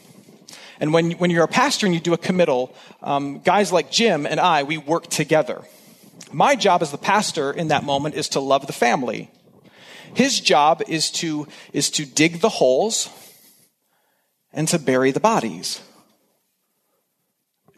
And 0.80 0.94
when, 0.94 1.12
when 1.12 1.30
you're 1.30 1.44
a 1.44 1.48
pastor 1.48 1.86
and 1.86 1.94
you 1.94 2.02
do 2.02 2.14
a 2.14 2.18
committal, 2.18 2.74
um, 3.02 3.40
guys 3.40 3.72
like 3.72 3.92
Jim 3.92 4.26
and 4.26 4.40
I, 4.40 4.64
we 4.64 4.78
work 4.78 5.08
together. 5.08 5.62
My 6.32 6.56
job 6.56 6.82
as 6.82 6.92
the 6.92 6.98
pastor 6.98 7.52
in 7.52 7.70
that 7.70 7.84
moment 7.84 8.16
is 8.16 8.30
to 8.30 8.40
love 8.40 8.68
the 8.68 8.74
family. 8.74 9.30
His 10.14 10.40
job 10.40 10.82
is 10.88 11.12
to, 11.12 11.48
is 11.74 11.90
to 11.92 12.06
dig 12.06 12.40
the 12.40 12.50
holes 12.50 13.10
and 14.54 14.68
to 14.70 14.80
bury 14.80 15.12
the 15.12 15.20
bodies. 15.20 15.82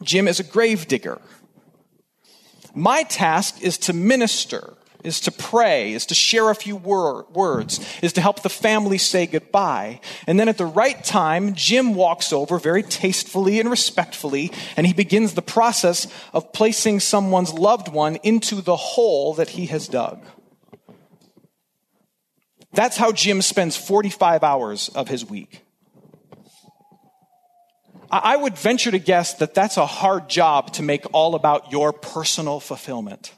Jim 0.02 0.28
is 0.28 0.40
a 0.40 0.44
grave 0.44 0.88
digger. 0.88 1.20
My 2.74 3.02
task 3.02 3.62
is 3.62 3.78
to 3.78 3.92
minister 3.92 4.74
is 5.04 5.20
to 5.20 5.32
pray, 5.32 5.92
is 5.92 6.06
to 6.06 6.14
share 6.14 6.50
a 6.50 6.54
few 6.54 6.76
wor- 6.76 7.26
words, 7.32 7.80
is 8.02 8.12
to 8.14 8.20
help 8.20 8.42
the 8.42 8.48
family 8.48 8.98
say 8.98 9.26
goodbye. 9.26 10.00
And 10.26 10.38
then 10.38 10.48
at 10.48 10.58
the 10.58 10.66
right 10.66 11.02
time, 11.02 11.54
Jim 11.54 11.94
walks 11.94 12.32
over 12.32 12.58
very 12.58 12.82
tastefully 12.82 13.60
and 13.60 13.70
respectfully, 13.70 14.52
and 14.76 14.86
he 14.86 14.92
begins 14.92 15.34
the 15.34 15.42
process 15.42 16.06
of 16.32 16.52
placing 16.52 17.00
someone's 17.00 17.52
loved 17.52 17.88
one 17.88 18.16
into 18.22 18.60
the 18.60 18.76
hole 18.76 19.34
that 19.34 19.50
he 19.50 19.66
has 19.66 19.88
dug. 19.88 20.24
That's 22.72 22.96
how 22.96 23.12
Jim 23.12 23.42
spends 23.42 23.76
45 23.76 24.42
hours 24.42 24.88
of 24.88 25.08
his 25.08 25.24
week. 25.24 25.62
I 28.10 28.36
would 28.36 28.58
venture 28.58 28.90
to 28.90 28.98
guess 28.98 29.34
that 29.34 29.54
that's 29.54 29.78
a 29.78 29.86
hard 29.86 30.28
job 30.28 30.74
to 30.74 30.82
make 30.82 31.06
all 31.14 31.34
about 31.34 31.72
your 31.72 31.94
personal 31.94 32.60
fulfillment. 32.60 33.32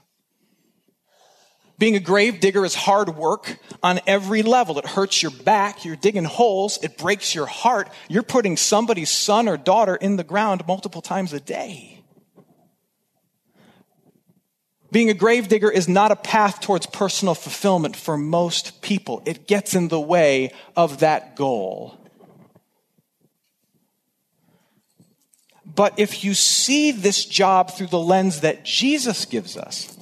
Being 1.76 1.96
a 1.96 2.00
grave 2.00 2.40
digger 2.40 2.64
is 2.64 2.74
hard 2.74 3.16
work 3.16 3.58
on 3.82 4.00
every 4.06 4.42
level. 4.42 4.78
It 4.78 4.86
hurts 4.86 5.22
your 5.22 5.32
back. 5.32 5.84
You're 5.84 5.96
digging 5.96 6.24
holes. 6.24 6.78
It 6.82 6.96
breaks 6.96 7.34
your 7.34 7.46
heart. 7.46 7.90
You're 8.08 8.22
putting 8.22 8.56
somebody's 8.56 9.10
son 9.10 9.48
or 9.48 9.56
daughter 9.56 9.96
in 9.96 10.16
the 10.16 10.24
ground 10.24 10.66
multiple 10.68 11.02
times 11.02 11.32
a 11.32 11.40
day. 11.40 11.94
Being 14.92 15.10
a 15.10 15.14
grave 15.14 15.48
digger 15.48 15.72
is 15.72 15.88
not 15.88 16.12
a 16.12 16.16
path 16.16 16.60
towards 16.60 16.86
personal 16.86 17.34
fulfillment 17.34 17.96
for 17.96 18.16
most 18.16 18.80
people. 18.80 19.24
It 19.26 19.48
gets 19.48 19.74
in 19.74 19.88
the 19.88 20.00
way 20.00 20.52
of 20.76 21.00
that 21.00 21.34
goal. 21.34 21.98
But 25.66 25.98
if 25.98 26.22
you 26.22 26.34
see 26.34 26.92
this 26.92 27.24
job 27.24 27.72
through 27.72 27.88
the 27.88 27.98
lens 27.98 28.42
that 28.42 28.64
Jesus 28.64 29.24
gives 29.24 29.56
us, 29.56 29.93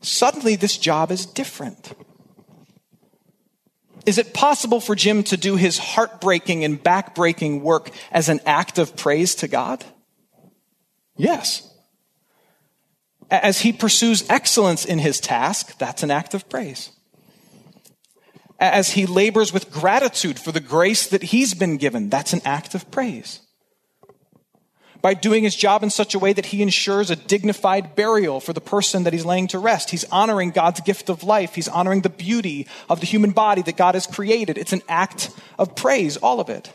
Suddenly, 0.00 0.56
this 0.56 0.78
job 0.78 1.10
is 1.10 1.26
different. 1.26 1.92
Is 4.06 4.18
it 4.18 4.32
possible 4.32 4.80
for 4.80 4.94
Jim 4.94 5.22
to 5.24 5.36
do 5.36 5.56
his 5.56 5.78
heartbreaking 5.78 6.64
and 6.64 6.82
backbreaking 6.82 7.60
work 7.60 7.90
as 8.10 8.28
an 8.28 8.40
act 8.46 8.78
of 8.78 8.96
praise 8.96 9.34
to 9.36 9.48
God? 9.48 9.84
Yes. 11.16 11.70
As 13.30 13.60
he 13.60 13.72
pursues 13.72 14.28
excellence 14.30 14.84
in 14.84 14.98
his 14.98 15.20
task, 15.20 15.76
that's 15.78 16.02
an 16.02 16.10
act 16.10 16.32
of 16.32 16.48
praise. 16.48 16.90
As 18.58 18.92
he 18.92 19.04
labors 19.04 19.52
with 19.52 19.70
gratitude 19.70 20.38
for 20.38 20.52
the 20.52 20.60
grace 20.60 21.06
that 21.08 21.24
he's 21.24 21.54
been 21.54 21.76
given, 21.76 22.08
that's 22.08 22.32
an 22.32 22.40
act 22.44 22.74
of 22.74 22.90
praise 22.90 23.40
by 25.00 25.14
doing 25.14 25.44
his 25.44 25.54
job 25.54 25.82
in 25.82 25.90
such 25.90 26.14
a 26.14 26.18
way 26.18 26.32
that 26.32 26.46
he 26.46 26.62
ensures 26.62 27.10
a 27.10 27.16
dignified 27.16 27.94
burial 27.94 28.40
for 28.40 28.52
the 28.52 28.60
person 28.60 29.04
that 29.04 29.12
he's 29.12 29.24
laying 29.24 29.46
to 29.48 29.58
rest. 29.58 29.90
He's 29.90 30.04
honoring 30.04 30.50
God's 30.50 30.80
gift 30.80 31.08
of 31.08 31.22
life. 31.22 31.54
He's 31.54 31.68
honoring 31.68 32.02
the 32.02 32.08
beauty 32.08 32.66
of 32.88 33.00
the 33.00 33.06
human 33.06 33.30
body 33.30 33.62
that 33.62 33.76
God 33.76 33.94
has 33.94 34.06
created. 34.06 34.58
It's 34.58 34.72
an 34.72 34.82
act 34.88 35.30
of 35.58 35.76
praise, 35.76 36.16
all 36.16 36.40
of 36.40 36.48
it. 36.48 36.72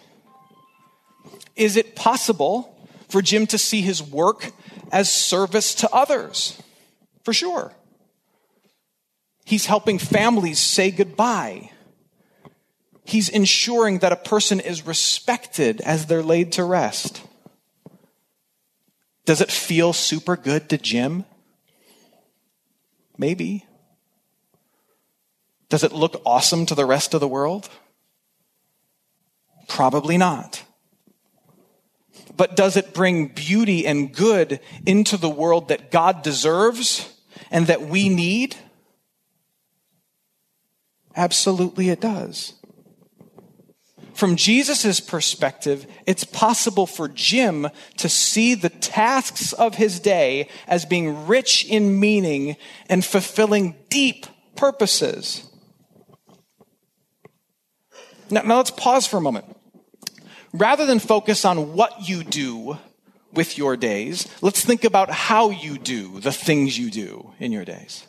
Is 1.56 1.76
it 1.76 1.96
possible 1.96 2.76
for 3.10 3.22
Jim 3.22 3.46
to 3.48 3.58
see 3.58 3.82
his 3.82 4.02
work 4.02 4.52
as 4.92 5.12
service 5.12 5.76
to 5.76 5.90
others? 5.92 6.62
For 7.24 7.34
sure. 7.34 7.74
He's 9.46 9.66
helping 9.66 10.00
families 10.00 10.60
say 10.60 10.92
goodbye. 10.92 11.72
He's 13.06 13.28
ensuring 13.28 14.00
that 14.00 14.14
a 14.14 14.18
person 14.18 14.62
is 14.62 14.88
respected 14.88 15.82
as 15.82 16.06
they're 16.06 16.24
laid 16.24 16.54
to 16.54 16.64
rest. 16.64 17.22
Does 19.26 19.42
it 19.42 19.52
feel 19.52 19.94
super 19.94 20.36
good 20.36 20.70
to 20.70 20.78
Jim? 20.78 21.26
Maybe. 23.18 23.66
Does 25.70 25.84
it 25.84 25.94
look 25.94 26.22
awesome 26.26 26.66
to 26.68 26.76
the 26.76 26.86
rest 26.86 27.14
of 27.14 27.20
the 27.20 27.28
world? 27.28 27.70
Probably 29.68 30.18
not. 30.18 30.64
But 32.36 32.56
does 32.56 32.78
it 32.78 32.94
bring 32.94 33.28
beauty 33.28 33.88
and 33.88 34.14
good 34.14 34.60
into 34.86 35.18
the 35.18 35.30
world 35.30 35.70
that 35.70 35.92
God 35.92 36.22
deserves 36.22 37.14
and 37.50 37.68
that 37.68 37.82
we 37.82 38.10
need? 38.10 38.56
Absolutely, 41.16 41.90
it 41.90 42.02
does. 42.02 42.54
From 44.14 44.36
Jesus' 44.36 45.00
perspective, 45.00 45.88
it's 46.06 46.24
possible 46.24 46.86
for 46.86 47.08
Jim 47.08 47.68
to 47.98 48.08
see 48.08 48.54
the 48.54 48.70
tasks 48.70 49.54
of 49.54 49.76
his 49.76 50.00
day 50.00 50.50
as 50.68 50.86
being 50.86 51.26
rich 51.26 51.66
in 51.66 52.00
meaning 52.00 52.56
and 52.90 53.04
fulfilling 53.04 53.76
deep 53.90 54.28
purposes. 54.56 55.50
Now, 58.30 58.44
now 58.44 58.58
let's 58.58 58.72
pause 58.72 59.08
for 59.08 59.18
a 59.18 59.22
moment. 59.22 59.46
Rather 60.54 60.86
than 60.86 61.00
focus 61.00 61.44
on 61.44 61.74
what 61.74 62.08
you 62.08 62.24
do 62.24 62.78
with 63.32 63.58
your 63.58 63.76
days, 63.76 64.28
let's 64.42 64.64
think 64.64 64.84
about 64.84 65.10
how 65.10 65.50
you 65.50 65.80
do 65.80 66.20
the 66.20 66.32
things 66.32 66.78
you 66.78 66.92
do 66.92 67.32
in 67.40 67.52
your 67.52 67.66
days. 67.66 68.06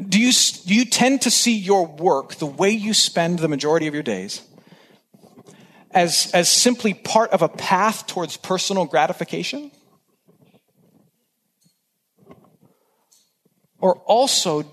Do 0.00 0.18
you, 0.18 0.32
do 0.32 0.74
you 0.74 0.86
tend 0.86 1.20
to 1.22 1.30
see 1.30 1.56
your 1.56 1.86
work, 1.86 2.36
the 2.36 2.46
way 2.46 2.70
you 2.70 2.94
spend 2.94 3.38
the 3.38 3.48
majority 3.48 3.86
of 3.86 3.94
your 3.94 4.02
days, 4.02 4.42
as, 5.94 6.30
as 6.34 6.48
simply 6.48 6.92
part 6.92 7.30
of 7.30 7.42
a 7.42 7.48
path 7.48 8.06
towards 8.06 8.36
personal 8.36 8.84
gratification? 8.84 9.70
Or 13.78 13.96
also 14.06 14.64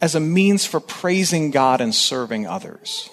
as 0.00 0.14
a 0.14 0.20
means 0.20 0.66
for 0.66 0.80
praising 0.80 1.50
God 1.50 1.80
and 1.80 1.94
serving 1.94 2.46
others? 2.46 3.08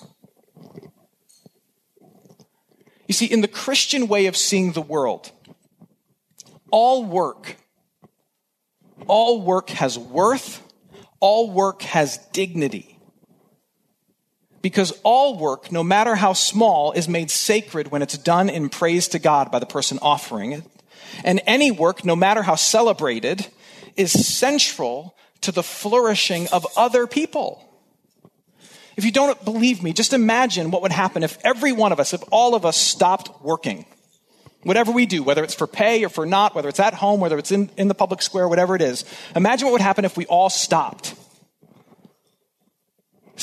You 3.08 3.13
see, 3.13 3.25
in 3.25 3.41
the 3.41 3.48
Christian 3.48 4.08
way 4.08 4.27
of 4.27 4.38
seeing 4.38 4.72
the 4.72 4.82
world, 4.82 5.32
all 6.72 7.05
work, 7.05 7.55
all 9.08 9.41
work 9.41 9.70
has 9.70 9.98
worth 9.98 10.63
all 11.24 11.50
work 11.50 11.84
has 11.84 12.17
dignity. 12.34 12.92
Because 14.63 15.00
all 15.03 15.38
work, 15.38 15.72
no 15.72 15.84
matter 15.84 16.15
how 16.15 16.34
small, 16.34 16.93
is 16.93 17.08
made 17.08 17.29
sacred 17.29 17.89
when 17.91 18.01
it's 18.01 18.17
done 18.17 18.50
in 18.50 18.70
praise 18.70 19.08
to 19.10 19.20
God 19.20 19.51
by 19.51 19.60
the 19.60 19.67
person 19.67 20.00
offering 20.01 20.53
it. 20.53 20.63
And 21.24 21.41
any 21.46 21.70
work, 21.70 22.03
no 22.03 22.15
matter 22.15 22.41
how 22.41 22.55
celebrated, 22.55 23.46
is 23.96 24.12
central 24.12 25.15
to 25.41 25.51
the 25.51 25.62
flourishing 25.62 26.48
of 26.48 26.65
other 26.75 27.05
people. 27.05 27.70
If 28.96 29.05
you 29.05 29.12
don't 29.12 29.43
believe 29.43 29.84
me, 29.84 29.91
just 29.91 30.13
imagine 30.13 30.72
what 30.72 30.82
would 30.82 30.91
happen 30.91 31.24
if 31.24 31.38
every 31.43 31.72
one 31.72 31.91
of 31.91 32.00
us, 32.00 32.13
if 32.13 32.24
all 32.32 32.55
of 32.55 32.65
us 32.65 32.77
stopped 32.77 33.43
working. 33.43 33.86
Whatever 34.62 34.93
we 34.93 35.05
do, 35.05 35.24
whether 35.24 35.43
it's 35.43 35.55
for 35.55 35.67
pay 35.67 36.05
or 36.05 36.10
for 36.10 36.25
not, 36.25 36.55
whether 36.55 36.70
it's 36.70 36.79
at 36.79 36.93
home, 36.93 37.20
whether 37.20 37.38
it's 37.38 37.51
in, 37.51 37.70
in 37.75 37.89
the 37.89 37.96
public 37.96 38.22
square, 38.22 38.48
whatever 38.48 38.75
it 38.75 38.82
is, 38.82 39.03
imagine 39.36 39.65
what 39.65 39.74
would 39.74 39.82
happen 39.82 40.05
if 40.05 40.15
we 40.15 40.25
all 40.27 40.50
stopped. 40.50 41.15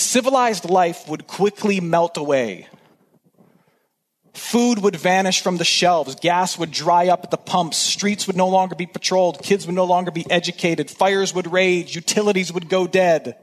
Civilized 0.00 0.68
life 0.68 1.08
would 1.08 1.26
quickly 1.26 1.80
melt 1.80 2.16
away. 2.16 2.68
Food 4.32 4.78
would 4.78 4.96
vanish 4.96 5.40
from 5.42 5.58
the 5.58 5.64
shelves. 5.64 6.14
Gas 6.14 6.58
would 6.58 6.70
dry 6.70 7.08
up 7.08 7.24
at 7.24 7.30
the 7.30 7.36
pumps. 7.36 7.76
Streets 7.76 8.26
would 8.26 8.36
no 8.36 8.48
longer 8.48 8.74
be 8.74 8.86
patrolled. 8.86 9.42
Kids 9.42 9.66
would 9.66 9.74
no 9.74 9.84
longer 9.84 10.10
be 10.10 10.28
educated. 10.30 10.90
Fires 10.90 11.34
would 11.34 11.52
rage. 11.52 11.94
Utilities 11.94 12.52
would 12.52 12.68
go 12.68 12.86
dead. 12.86 13.36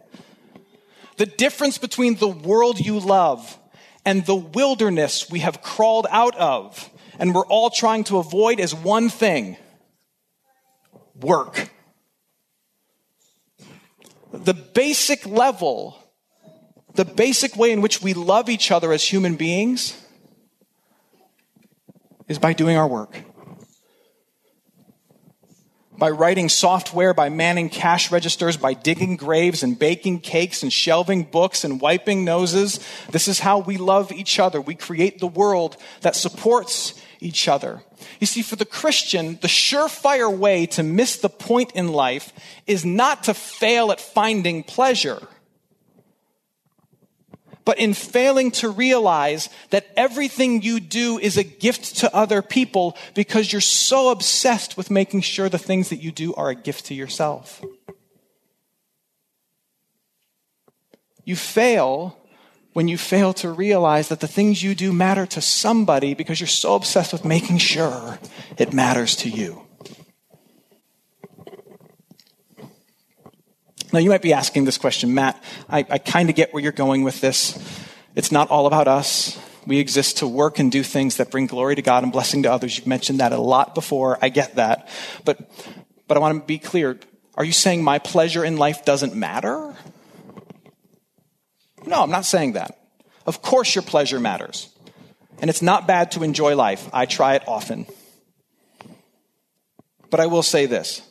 The 1.18 1.26
difference 1.26 1.78
between 1.78 2.16
the 2.16 2.28
world 2.28 2.80
you 2.80 3.00
love 3.00 3.58
and 4.06 4.26
the 4.26 4.36
wilderness 4.36 5.30
we 5.30 5.40
have 5.40 5.62
crawled 5.62 6.08
out 6.10 6.36
of 6.38 6.90
and 7.20 7.34
we're 7.34 7.46
all 7.48 7.70
trying 7.70 8.04
to 8.06 8.18
avoid 8.18 8.60
is 8.60 8.74
one 8.74 9.10
thing 9.10 9.58
work. 11.16 11.70
The 14.32 14.54
basic 14.54 15.26
level, 15.26 15.98
the 16.98 17.06
basic 17.06 17.56
way 17.56 17.72
in 17.72 17.82
which 17.82 18.02
we 18.02 18.14
love 18.14 18.50
each 18.50 18.72
other 18.72 18.92
as 18.92 19.04
human 19.04 19.36
beings 19.36 19.96
is 22.28 22.40
by 22.40 22.54
doing 22.54 22.76
our 22.76 22.88
work. 22.88 23.22
By 25.96 26.10
writing 26.10 26.50
software, 26.50 27.14
by 27.14 27.30
manning 27.30 27.70
cash 27.70 28.12
registers, 28.12 28.58
by 28.58 28.74
digging 28.74 29.16
graves 29.16 29.64
and 29.64 29.80
baking 29.80 30.20
cakes 30.20 30.62
and 30.62 30.74
shelving 30.74 31.24
books 31.24 31.64
and 31.64 31.80
wiping 31.80 32.26
noses. 32.26 32.80
This 33.12 33.28
is 33.28 33.40
how 33.40 33.60
we 33.60 33.78
love 33.78 34.12
each 34.12 34.40
other. 34.40 34.60
We 34.60 34.76
create 34.76 35.20
the 35.20 35.28
world 35.28 35.78
that 36.02 36.16
supports 36.16 37.00
each 37.20 37.48
other. 37.48 37.82
You 38.20 38.28
see, 38.28 38.42
for 38.42 38.56
the 38.56 38.66
Christian, 38.66 39.40
the 39.42 39.48
surefire 39.48 40.36
way 40.36 40.66
to 40.68 40.84
miss 40.84 41.18
the 41.18 41.30
point 41.30 41.72
in 41.74 41.92
life 41.92 42.32
is 42.68 42.86
not 42.86 43.24
to 43.24 43.34
fail 43.34 43.92
at 43.92 44.02
finding 44.02 44.64
pleasure, 44.64 45.28
but 47.68 47.80
in 47.80 47.94
failing 47.94 48.50
to 48.50 48.70
realize 48.70 49.50
that 49.72 49.92
everything 49.98 50.62
you 50.62 50.80
do 50.80 51.20
is 51.20 51.36
a 51.36 51.44
gift 51.44 51.98
to 51.98 52.16
other 52.16 52.42
people 52.42 52.96
because 53.14 53.52
you're 53.52 53.60
so 53.60 54.10
obsessed 54.10 54.78
with 54.78 54.90
making 54.90 55.20
sure 55.20 55.50
the 55.50 55.58
things 55.58 55.90
that 55.90 55.98
you 55.98 56.10
do 56.10 56.34
are 56.36 56.48
a 56.48 56.56
gift 56.56 56.86
to 56.86 56.94
yourself. 56.94 57.62
You 61.26 61.36
fail 61.36 62.18
when 62.72 62.88
you 62.88 62.98
fail 62.98 63.34
to 63.34 63.52
realize 63.52 64.08
that 64.08 64.22
the 64.22 64.30
things 64.30 64.64
you 64.64 64.74
do 64.74 64.94
matter 64.94 65.26
to 65.26 65.42
somebody 65.42 66.14
because 66.14 66.40
you're 66.40 66.48
so 66.48 66.76
obsessed 66.76 67.12
with 67.12 67.26
making 67.26 67.58
sure 67.58 68.18
it 68.58 68.72
matters 68.72 69.14
to 69.18 69.30
you. 69.30 69.67
Now, 73.94 74.00
you 74.00 74.10
might 74.10 74.22
be 74.22 74.34
asking 74.34 74.66
this 74.66 74.78
question, 74.78 75.14
Matt. 75.14 75.42
I, 75.70 75.80
I 75.90 75.98
kind 75.98 76.30
of 76.30 76.36
get 76.36 76.54
where 76.54 76.62
you're 76.62 76.74
going 76.74 77.04
with 77.04 77.22
this. 77.22 77.58
It's 78.16 78.32
not 78.32 78.50
all 78.50 78.68
about 78.68 78.88
us. 78.88 79.40
We 79.66 79.80
exist 79.80 80.18
to 80.18 80.28
work 80.28 80.60
and 80.60 80.72
do 80.72 80.84
things 80.84 81.18
that 81.18 81.32
bring 81.32 81.48
glory 81.48 81.76
to 81.76 81.82
God 81.82 82.04
and 82.04 82.12
blessing 82.12 82.44
to 82.44 82.52
others. 82.52 82.78
You've 82.78 82.88
mentioned 82.88 83.20
that 83.22 83.32
a 83.32 83.38
lot 83.38 83.76
before. 83.76 84.18
I 84.22 84.30
get 84.30 84.56
that. 84.56 84.90
But, 85.24 85.40
but 86.08 86.18
I 86.18 86.20
want 86.20 86.42
to 86.42 86.46
be 86.46 86.58
clear. 86.58 87.00
Are 87.36 87.46
you 87.46 87.54
saying 87.54 87.84
my 87.84 88.00
pleasure 88.00 88.44
in 88.44 88.58
life 88.58 88.84
doesn't 88.84 89.16
matter? 89.16 89.76
No, 91.86 92.04
I'm 92.04 92.12
not 92.12 92.26
saying 92.26 92.54
that. 92.54 92.78
Of 93.26 93.42
course, 93.42 93.74
your 93.74 93.84
pleasure 93.84 94.20
matters. 94.20 94.70
And 95.40 95.50
it's 95.50 95.62
not 95.62 95.88
bad 95.88 96.12
to 96.12 96.24
enjoy 96.24 96.56
life. 96.56 96.90
I 96.92 97.06
try 97.06 97.36
it 97.36 97.44
often. 97.48 97.86
But 100.10 100.20
I 100.20 100.26
will 100.26 100.44
say 100.44 100.66
this 100.66 101.07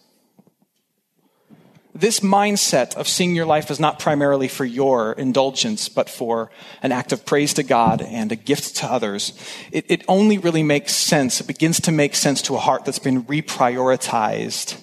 this 1.97 2.21
mindset 2.21 2.95
of 2.97 3.09
seeing 3.09 3.35
your 3.35 3.47
life 3.47 3.71
as 3.71 3.81
not 3.81 3.99
primarily 3.99 4.49
for 4.49 4.65
your 4.65 5.13
indulgence, 5.13 5.89
but 5.89 6.09
for 6.09 6.51
an 6.83 6.93
act 6.93 7.13
of 7.13 7.25
praise 7.25 7.55
to 7.55 7.63
God 7.63 8.03
and 8.03 8.31
a 8.31 8.37
gift 8.37 8.77
to 8.77 8.87
others, 8.87 9.33
it, 9.73 9.85
it, 9.89 10.05
only 10.09 10.39
really 10.39 10.63
makes 10.63 10.95
sense. 10.95 11.41
It 11.41 11.47
begins 11.47 11.81
to 11.81 11.93
make 11.93 12.15
sense 12.15 12.43
to 12.43 12.55
a 12.55 12.59
heart 12.59 12.85
that's 12.85 12.99
been 12.99 13.25
reprioritized 13.25 14.81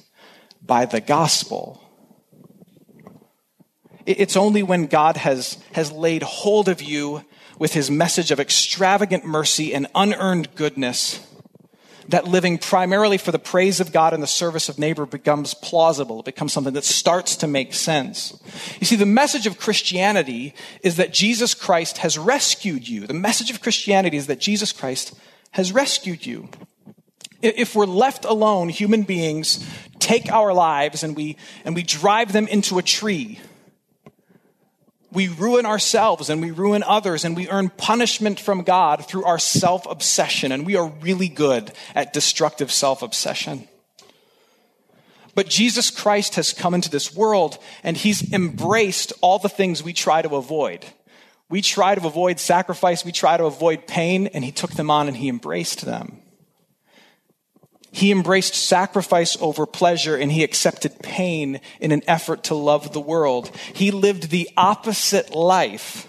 by 0.62 0.86
the 0.86 1.02
gospel. 1.02 1.82
It's 4.06 4.36
only 4.36 4.64
when 4.64 4.88
God 4.88 5.18
has, 5.18 5.58
has 5.74 5.92
laid 5.92 6.24
hold 6.24 6.68
of 6.68 6.82
you 6.82 7.24
with 7.60 7.74
his 7.74 7.90
message 7.90 8.32
of 8.32 8.40
extravagant 8.40 9.26
mercy 9.26 9.74
and 9.74 9.88
unearned 9.96 10.56
goodness 10.56 11.26
that 12.10 12.28
living 12.28 12.58
primarily 12.58 13.18
for 13.18 13.32
the 13.32 13.40
praise 13.40 13.80
of 13.80 13.92
God 13.92 14.14
and 14.14 14.22
the 14.22 14.28
service 14.28 14.70
of 14.70 14.80
neighbor 14.80 15.06
becomes 15.06 15.54
plausible. 15.54 16.20
It 16.20 16.26
becomes 16.26 16.54
something 16.54 16.74
that 16.74 16.84
starts 16.84 17.36
to 17.38 17.48
make 17.48 17.74
sense. 17.74 18.40
You 18.80 18.86
see, 18.86 18.96
the 18.96 19.06
message 19.06 19.48
of 19.48 19.58
Christianity 19.58 20.54
is 20.82 20.98
that 20.98 21.14
Jesus 21.14 21.54
Christ 21.54 22.00
has 22.00 22.18
rescued 22.18 22.88
you. 22.88 23.08
The 23.08 23.14
message 23.14 23.50
of 23.50 23.62
Christianity 23.62 24.18
is 24.18 24.28
that 24.28 24.40
Jesus 24.40 24.72
Christ 24.72 25.14
has 25.52 25.72
rescued 25.72 26.26
you. 26.26 26.50
If 27.42 27.76
we're 27.76 27.86
left 27.86 28.26
alone, 28.26 28.70
human 28.70 29.04
beings 29.04 29.66
take 30.00 30.32
our 30.32 30.54
lives 30.54 31.04
and 31.04 31.16
we, 31.16 31.38
and 31.66 31.76
we 31.76 31.84
drive 31.84 32.32
them 32.32 32.48
into 32.48 32.78
a 32.78 32.84
tree 32.84 33.40
we 35.14 35.28
ruin 35.28 35.66
ourselves 35.66 36.30
and 36.30 36.42
we 36.42 36.52
ruin 36.52 36.84
others 36.84 37.24
and 37.24 37.36
we 37.36 37.50
earn 37.50 37.70
punishment 37.70 38.40
from 38.40 38.64
God 38.64 39.06
through 39.06 39.26
our 39.26 39.40
self 39.40 39.86
obsession. 39.90 40.52
And 40.52 40.66
we 40.66 40.76
are 40.76 40.88
really 40.88 41.30
good 41.30 41.72
at 41.96 42.14
destructive 42.14 42.72
self 42.72 43.02
obsession. 43.02 43.68
But 45.36 45.48
Jesus 45.48 45.90
Christ 45.90 46.36
has 46.36 46.54
come 46.54 46.74
into 46.74 46.90
this 46.90 47.16
world 47.16 47.58
and 47.84 47.98
he's 47.98 48.32
embraced 48.34 49.14
all 49.22 49.40
the 49.40 49.50
things 49.50 49.84
we 49.84 49.94
try 49.94 50.22
to 50.22 50.36
avoid. 50.36 50.86
We 51.50 51.62
try 51.62 51.96
to 51.96 52.08
avoid 52.08 52.40
sacrifice, 52.40 53.06
we 53.06 53.12
try 53.12 53.38
to 53.38 53.46
avoid 53.46 53.86
pain, 53.86 54.28
and 54.28 54.44
he 54.44 54.52
took 54.52 54.72
them 54.72 54.90
on 54.90 55.08
and 55.08 55.16
he 55.16 55.30
embraced 55.30 55.86
them. 55.86 56.23
He 57.94 58.12
embraced 58.12 58.56
sacrifice 58.56 59.38
over 59.40 59.68
pleasure 59.68 60.16
and 60.16 60.32
he 60.32 60.44
accepted 60.44 61.04
pain 61.04 61.62
in 61.80 61.92
an 61.92 62.02
effort 62.08 62.46
to 62.46 62.56
love 62.56 62.92
the 62.92 63.00
world. 63.00 63.56
He 63.72 63.92
lived 63.92 64.32
the 64.32 64.50
opposite 64.58 65.36
life 65.36 66.08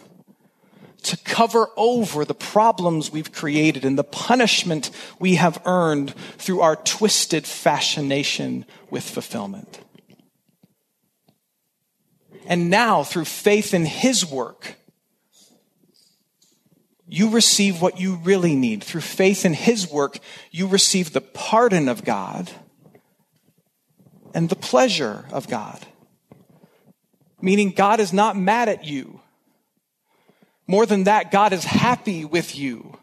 to 1.03 1.19
cover 1.19 1.69
over 1.77 2.25
the 2.25 2.35
problems 2.35 3.13
we've 3.13 3.33
created 3.33 3.85
and 3.85 3.99
the 3.99 4.03
punishment 4.03 4.91
we 5.19 5.35
have 5.35 5.61
earned 5.67 6.15
through 6.39 6.63
our 6.63 6.77
twisted 6.77 7.47
fascination 7.47 8.65
with 8.89 9.05
fulfillment. 9.05 9.81
And 12.47 12.71
now, 12.71 13.03
through 13.05 13.27
faith 13.27 13.75
in 13.75 13.85
His 13.85 14.25
work, 14.25 14.77
you 17.15 17.31
receive 17.31 17.81
what 17.81 18.01
you 18.01 18.17
really 18.17 18.57
need. 18.57 18.83
Through 18.83 19.03
faith 19.03 19.45
in 19.45 19.55
His 19.55 19.89
work, 19.89 20.19
you 20.51 20.67
receive 20.67 21.13
the 21.13 21.21
pardon 21.21 21.89
of 21.89 22.05
God 22.05 22.51
and 24.35 24.49
the 24.49 24.57
pleasure 24.57 25.25
of 25.31 25.49
God. 25.49 25.87
Meaning, 27.41 27.71
God 27.71 28.01
is 28.01 28.13
not 28.13 28.37
mad 28.37 28.69
at 28.69 28.85
you. 28.85 29.21
More 30.67 30.87
than 30.87 31.05
that, 31.05 31.31
God 31.31 31.53
is 31.53 31.65
happy 31.65 32.25
with 32.25 32.57
you 32.57 32.99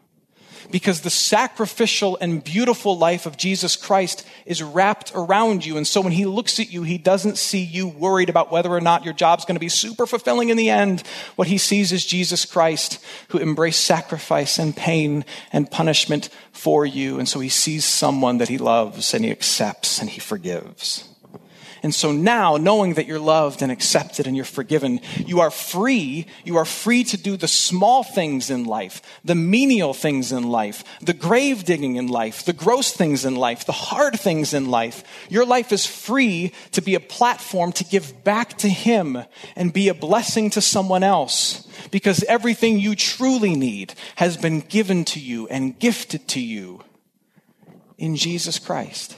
because 0.70 1.00
the 1.00 1.10
sacrificial 1.10 2.18
and 2.20 2.42
beautiful 2.42 2.96
life 2.96 3.26
of 3.26 3.36
Jesus 3.36 3.76
Christ 3.76 4.26
is 4.46 4.62
wrapped 4.62 5.12
around 5.14 5.64
you. 5.64 5.76
And 5.76 5.86
so 5.86 6.00
when 6.00 6.12
he 6.12 6.24
looks 6.24 6.58
at 6.60 6.72
you, 6.72 6.82
he 6.82 6.98
doesn't 6.98 7.38
see 7.38 7.62
you 7.62 7.88
worried 7.88 8.28
about 8.28 8.52
whether 8.52 8.70
or 8.70 8.80
not 8.80 9.04
your 9.04 9.14
job's 9.14 9.44
going 9.44 9.56
to 9.56 9.60
be 9.60 9.68
super 9.68 10.06
fulfilling 10.06 10.48
in 10.48 10.56
the 10.56 10.70
end. 10.70 11.02
What 11.36 11.48
he 11.48 11.58
sees 11.58 11.92
is 11.92 12.06
Jesus 12.06 12.44
Christ 12.44 12.98
who 13.28 13.38
embraced 13.38 13.84
sacrifice 13.84 14.58
and 14.58 14.76
pain 14.76 15.24
and 15.52 15.70
punishment 15.70 16.28
for 16.52 16.86
you. 16.86 17.18
And 17.18 17.28
so 17.28 17.40
he 17.40 17.48
sees 17.48 17.84
someone 17.84 18.38
that 18.38 18.48
he 18.48 18.58
loves 18.58 19.14
and 19.14 19.24
he 19.24 19.30
accepts 19.30 20.00
and 20.00 20.10
he 20.10 20.20
forgives. 20.20 21.11
And 21.82 21.92
so 21.92 22.12
now, 22.12 22.56
knowing 22.56 22.94
that 22.94 23.06
you're 23.06 23.18
loved 23.18 23.60
and 23.60 23.72
accepted 23.72 24.28
and 24.28 24.36
you're 24.36 24.44
forgiven, 24.44 25.00
you 25.18 25.40
are 25.40 25.50
free. 25.50 26.26
You 26.44 26.56
are 26.58 26.64
free 26.64 27.02
to 27.04 27.16
do 27.16 27.36
the 27.36 27.48
small 27.48 28.04
things 28.04 28.50
in 28.50 28.64
life, 28.64 29.02
the 29.24 29.34
menial 29.34 29.92
things 29.92 30.30
in 30.30 30.44
life, 30.48 30.84
the 31.00 31.12
grave 31.12 31.64
digging 31.64 31.96
in 31.96 32.06
life, 32.06 32.44
the 32.44 32.52
gross 32.52 32.92
things 32.92 33.24
in 33.24 33.34
life, 33.34 33.66
the 33.66 33.72
hard 33.72 34.18
things 34.18 34.54
in 34.54 34.70
life. 34.70 35.02
Your 35.28 35.44
life 35.44 35.72
is 35.72 35.84
free 35.84 36.52
to 36.70 36.80
be 36.80 36.94
a 36.94 37.00
platform 37.00 37.72
to 37.72 37.84
give 37.84 38.22
back 38.22 38.56
to 38.58 38.68
Him 38.68 39.18
and 39.56 39.72
be 39.72 39.88
a 39.88 39.94
blessing 39.94 40.50
to 40.50 40.60
someone 40.60 41.02
else 41.02 41.66
because 41.90 42.22
everything 42.24 42.78
you 42.78 42.94
truly 42.94 43.56
need 43.56 43.94
has 44.16 44.36
been 44.36 44.60
given 44.60 45.04
to 45.06 45.20
you 45.20 45.48
and 45.48 45.78
gifted 45.78 46.28
to 46.28 46.40
you 46.40 46.84
in 47.98 48.14
Jesus 48.14 48.60
Christ. 48.60 49.16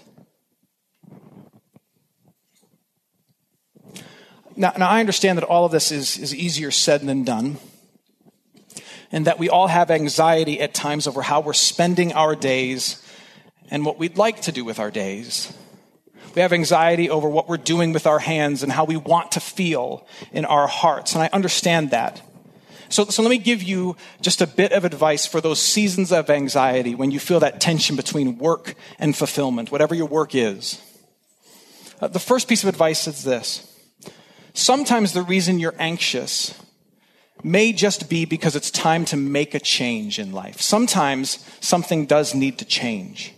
Now, 4.56 4.72
now, 4.78 4.88
I 4.88 5.00
understand 5.00 5.38
that 5.38 5.44
all 5.44 5.64
of 5.64 5.72
this 5.72 5.90
is, 5.90 6.16
is 6.16 6.32
easier 6.32 6.70
said 6.70 7.00
than 7.00 7.24
done, 7.24 7.56
and 9.10 9.26
that 9.26 9.38
we 9.38 9.48
all 9.48 9.66
have 9.66 9.90
anxiety 9.90 10.60
at 10.60 10.74
times 10.74 11.08
over 11.08 11.22
how 11.22 11.40
we're 11.40 11.54
spending 11.54 12.12
our 12.12 12.36
days 12.36 13.04
and 13.70 13.84
what 13.84 13.98
we'd 13.98 14.16
like 14.16 14.42
to 14.42 14.52
do 14.52 14.64
with 14.64 14.78
our 14.78 14.92
days. 14.92 15.52
We 16.36 16.42
have 16.42 16.52
anxiety 16.52 17.10
over 17.10 17.28
what 17.28 17.48
we're 17.48 17.56
doing 17.56 17.92
with 17.92 18.06
our 18.06 18.20
hands 18.20 18.62
and 18.62 18.70
how 18.70 18.84
we 18.84 18.96
want 18.96 19.32
to 19.32 19.40
feel 19.40 20.06
in 20.32 20.44
our 20.44 20.68
hearts, 20.68 21.14
and 21.14 21.22
I 21.22 21.30
understand 21.32 21.90
that. 21.90 22.22
So, 22.88 23.06
so 23.06 23.22
let 23.22 23.30
me 23.30 23.38
give 23.38 23.60
you 23.60 23.96
just 24.20 24.40
a 24.40 24.46
bit 24.46 24.70
of 24.70 24.84
advice 24.84 25.26
for 25.26 25.40
those 25.40 25.60
seasons 25.60 26.12
of 26.12 26.30
anxiety 26.30 26.94
when 26.94 27.10
you 27.10 27.18
feel 27.18 27.40
that 27.40 27.60
tension 27.60 27.96
between 27.96 28.38
work 28.38 28.74
and 29.00 29.16
fulfillment, 29.16 29.72
whatever 29.72 29.96
your 29.96 30.06
work 30.06 30.32
is. 30.36 30.80
Uh, 32.00 32.06
the 32.06 32.20
first 32.20 32.46
piece 32.46 32.62
of 32.62 32.68
advice 32.68 33.08
is 33.08 33.24
this 33.24 33.73
Sometimes 34.54 35.12
the 35.12 35.22
reason 35.22 35.58
you're 35.58 35.74
anxious 35.78 36.54
may 37.42 37.72
just 37.72 38.08
be 38.08 38.24
because 38.24 38.54
it's 38.56 38.70
time 38.70 39.04
to 39.04 39.16
make 39.16 39.54
a 39.54 39.60
change 39.60 40.18
in 40.18 40.32
life. 40.32 40.60
Sometimes 40.60 41.44
something 41.60 42.06
does 42.06 42.34
need 42.34 42.58
to 42.58 42.64
change. 42.64 43.34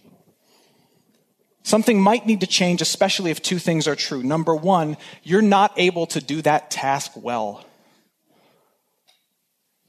Something 1.63 2.01
might 2.01 2.27
need 2.27 2.41
to 2.41 2.47
change, 2.47 2.81
especially 2.81 3.33
if 3.33 3.43
two 3.43 3.59
things 3.59 3.89
are 3.89 3.97
true. 3.97 4.23
Number 4.23 4.55
one, 4.55 4.97
you're 5.25 5.43
not 5.43 5.73
able 5.77 6.07
to 6.09 6.21
do 6.21 6.41
that 6.43 6.71
task 6.71 7.13
well. 7.17 7.65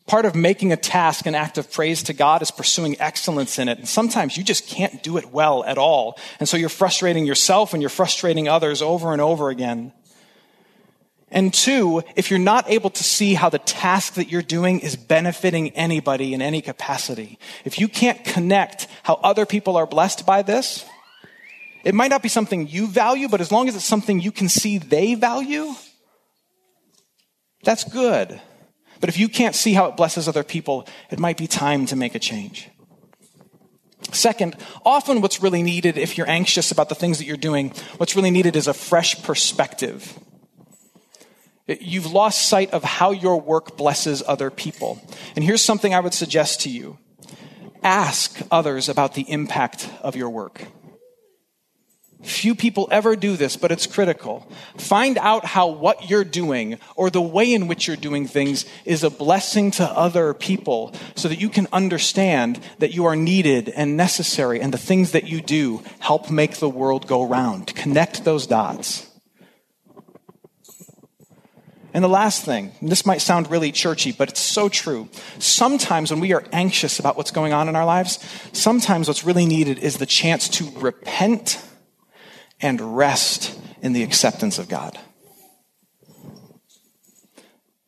Part 0.07 0.25
of 0.25 0.33
making 0.33 0.71
a 0.71 0.77
task 0.77 1.25
an 1.25 1.35
act 1.35 1.57
of 1.57 1.69
praise 1.71 2.01
to 2.03 2.13
God 2.13 2.41
is 2.41 2.49
pursuing 2.49 2.99
excellence 2.99 3.59
in 3.59 3.67
it. 3.67 3.77
And 3.77 3.87
sometimes 3.87 4.37
you 4.37 4.43
just 4.43 4.65
can't 4.67 5.03
do 5.03 5.17
it 5.17 5.31
well 5.31 5.65
at 5.65 5.77
all. 5.77 6.17
And 6.39 6.47
so 6.47 6.55
you're 6.55 6.69
frustrating 6.69 7.25
yourself 7.25 7.73
and 7.73 7.83
you're 7.83 7.89
frustrating 7.89 8.47
others 8.47 8.81
over 8.81 9.11
and 9.11 9.21
over 9.21 9.49
again. 9.49 9.91
And 11.29 11.53
two, 11.53 12.03
if 12.15 12.29
you're 12.29 12.39
not 12.39 12.69
able 12.69 12.89
to 12.89 13.03
see 13.03 13.33
how 13.33 13.49
the 13.49 13.59
task 13.59 14.13
that 14.13 14.29
you're 14.29 14.41
doing 14.41 14.79
is 14.79 14.95
benefiting 14.95 15.71
anybody 15.71 16.33
in 16.33 16.41
any 16.41 16.61
capacity, 16.61 17.37
if 17.65 17.79
you 17.79 17.89
can't 17.89 18.23
connect 18.23 18.87
how 19.03 19.15
other 19.15 19.45
people 19.45 19.75
are 19.75 19.85
blessed 19.85 20.25
by 20.25 20.41
this, 20.41 20.85
it 21.83 21.93
might 21.93 22.09
not 22.09 22.23
be 22.23 22.29
something 22.29 22.67
you 22.67 22.87
value, 22.87 23.27
but 23.27 23.41
as 23.41 23.51
long 23.51 23.67
as 23.67 23.75
it's 23.75 23.85
something 23.85 24.19
you 24.19 24.31
can 24.31 24.47
see 24.47 24.77
they 24.77 25.15
value, 25.15 25.73
that's 27.63 27.83
good. 27.83 28.39
But 28.99 29.09
if 29.09 29.19
you 29.19 29.27
can't 29.27 29.55
see 29.55 29.73
how 29.73 29.87
it 29.87 29.97
blesses 29.97 30.27
other 30.27 30.43
people, 30.43 30.87
it 31.11 31.19
might 31.19 31.37
be 31.37 31.47
time 31.47 31.85
to 31.87 31.95
make 31.95 32.15
a 32.15 32.19
change. 32.19 32.69
Second, 34.11 34.55
often 34.85 35.21
what's 35.21 35.41
really 35.41 35.61
needed 35.61 35.97
if 35.97 36.17
you're 36.17 36.29
anxious 36.29 36.71
about 36.71 36.87
the 36.87 36.95
things 36.95 37.17
that 37.17 37.25
you're 37.25 37.35
doing, 37.35 37.73
what's 37.97 38.15
really 38.15 38.31
needed 38.31 38.55
is 38.55 38.67
a 38.67 38.73
fresh 38.73 39.21
perspective. 39.21 40.17
You've 41.67 42.11
lost 42.11 42.47
sight 42.47 42.71
of 42.71 42.83
how 42.83 43.11
your 43.11 43.41
work 43.41 43.75
blesses 43.75 44.23
other 44.25 44.49
people. 44.49 45.01
And 45.35 45.43
here's 45.43 45.61
something 45.61 45.93
I 45.93 45.99
would 45.99 46.13
suggest 46.13 46.61
to 46.61 46.69
you 46.69 46.97
ask 47.83 48.41
others 48.49 48.89
about 48.89 49.13
the 49.13 49.29
impact 49.29 49.89
of 50.01 50.15
your 50.15 50.29
work. 50.29 50.65
Few 52.23 52.55
people 52.55 52.87
ever 52.91 53.15
do 53.15 53.37
this, 53.37 53.55
but 53.57 53.71
it's 53.71 53.85
critical. 53.85 54.49
Find 54.77 55.19
out 55.19 55.45
how 55.45 55.67
what 55.67 56.09
you're 56.09 56.23
doing 56.23 56.79
or 56.95 57.11
the 57.11 57.21
way 57.21 57.53
in 57.53 57.67
which 57.67 57.87
you're 57.87 57.95
doing 57.95 58.27
things 58.27 58.65
is 58.85 59.03
a 59.03 59.11
blessing 59.11 59.69
to 59.71 59.85
other 59.85 60.33
people 60.33 60.93
so 61.15 61.27
that 61.27 61.39
you 61.39 61.47
can 61.47 61.67
understand 61.71 62.59
that 62.79 62.93
you 62.93 63.05
are 63.05 63.15
needed 63.15 63.69
and 63.69 63.95
necessary 63.95 64.59
and 64.59 64.73
the 64.73 64.79
things 64.79 65.11
that 65.11 65.27
you 65.27 65.41
do 65.41 65.83
help 65.99 66.31
make 66.31 66.55
the 66.55 66.69
world 66.69 67.05
go 67.05 67.23
round. 67.23 67.75
Connect 67.75 68.25
those 68.25 68.47
dots. 68.47 69.06
And 71.97 72.03
the 72.03 72.09
last 72.09 72.45
thing, 72.45 72.73
this 72.79 73.07
might 73.07 73.21
sound 73.21 73.49
really 73.49 73.71
churchy, 73.71 74.11
but 74.11 74.29
it's 74.29 74.39
so 74.39 74.69
true. 74.69 75.09
Sometimes 75.39 76.11
when 76.11 76.19
we 76.19 76.31
are 76.31 76.43
anxious 76.51 76.99
about 76.99 77.17
what's 77.17 77.31
going 77.31 77.53
on 77.53 77.67
in 77.69 77.75
our 77.75 77.85
lives, 77.85 78.23
sometimes 78.53 79.07
what's 79.07 79.23
really 79.23 79.47
needed 79.47 79.79
is 79.79 79.97
the 79.97 80.05
chance 80.05 80.47
to 80.47 80.69
repent 80.79 81.59
and 82.61 82.95
rest 82.95 83.59
in 83.81 83.93
the 83.93 84.03
acceptance 84.03 84.59
of 84.59 84.69
God. 84.69 84.99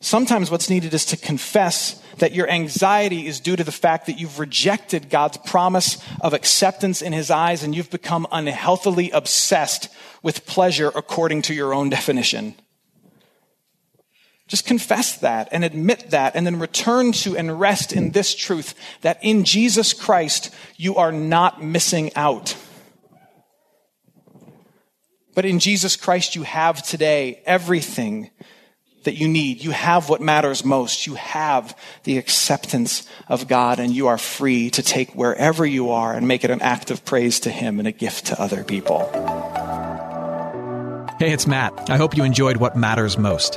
Sometimes 0.00 0.50
what's 0.50 0.68
needed 0.68 0.92
is 0.92 1.04
to 1.04 1.16
confess 1.16 2.02
that 2.18 2.32
your 2.32 2.50
anxiety 2.50 3.28
is 3.28 3.38
due 3.38 3.54
to 3.54 3.62
the 3.62 3.70
fact 3.70 4.06
that 4.06 4.18
you've 4.18 4.40
rejected 4.40 5.08
God's 5.08 5.36
promise 5.36 6.04
of 6.20 6.34
acceptance 6.34 7.00
in 7.00 7.12
His 7.12 7.30
eyes 7.30 7.62
and 7.62 7.76
you've 7.76 7.90
become 7.90 8.26
unhealthily 8.32 9.12
obsessed 9.12 9.88
with 10.20 10.46
pleasure 10.46 10.90
according 10.96 11.42
to 11.42 11.54
your 11.54 11.72
own 11.72 11.90
definition. 11.90 12.56
Just 14.50 14.66
confess 14.66 15.16
that 15.18 15.48
and 15.52 15.64
admit 15.64 16.10
that 16.10 16.34
and 16.34 16.44
then 16.44 16.58
return 16.58 17.12
to 17.12 17.36
and 17.36 17.60
rest 17.60 17.92
in 17.92 18.10
this 18.10 18.34
truth 18.34 18.74
that 19.02 19.20
in 19.22 19.44
Jesus 19.44 19.92
Christ 19.92 20.52
you 20.76 20.96
are 20.96 21.12
not 21.12 21.62
missing 21.62 22.10
out. 22.16 22.56
But 25.36 25.44
in 25.44 25.60
Jesus 25.60 25.94
Christ 25.94 26.34
you 26.34 26.42
have 26.42 26.82
today 26.82 27.40
everything 27.46 28.30
that 29.04 29.14
you 29.14 29.28
need. 29.28 29.62
You 29.62 29.70
have 29.70 30.08
what 30.08 30.20
matters 30.20 30.64
most. 30.64 31.06
You 31.06 31.14
have 31.14 31.78
the 32.02 32.18
acceptance 32.18 33.08
of 33.28 33.46
God 33.46 33.78
and 33.78 33.94
you 33.94 34.08
are 34.08 34.18
free 34.18 34.68
to 34.70 34.82
take 34.82 35.14
wherever 35.14 35.64
you 35.64 35.90
are 35.90 36.12
and 36.12 36.26
make 36.26 36.42
it 36.42 36.50
an 36.50 36.60
act 36.60 36.90
of 36.90 37.04
praise 37.04 37.38
to 37.40 37.50
Him 37.50 37.78
and 37.78 37.86
a 37.86 37.92
gift 37.92 38.26
to 38.26 38.42
other 38.42 38.64
people. 38.64 39.08
Hey, 41.20 41.30
it's 41.30 41.46
Matt. 41.46 41.88
I 41.88 41.98
hope 41.98 42.16
you 42.16 42.24
enjoyed 42.24 42.56
what 42.56 42.76
matters 42.76 43.16
most. 43.16 43.56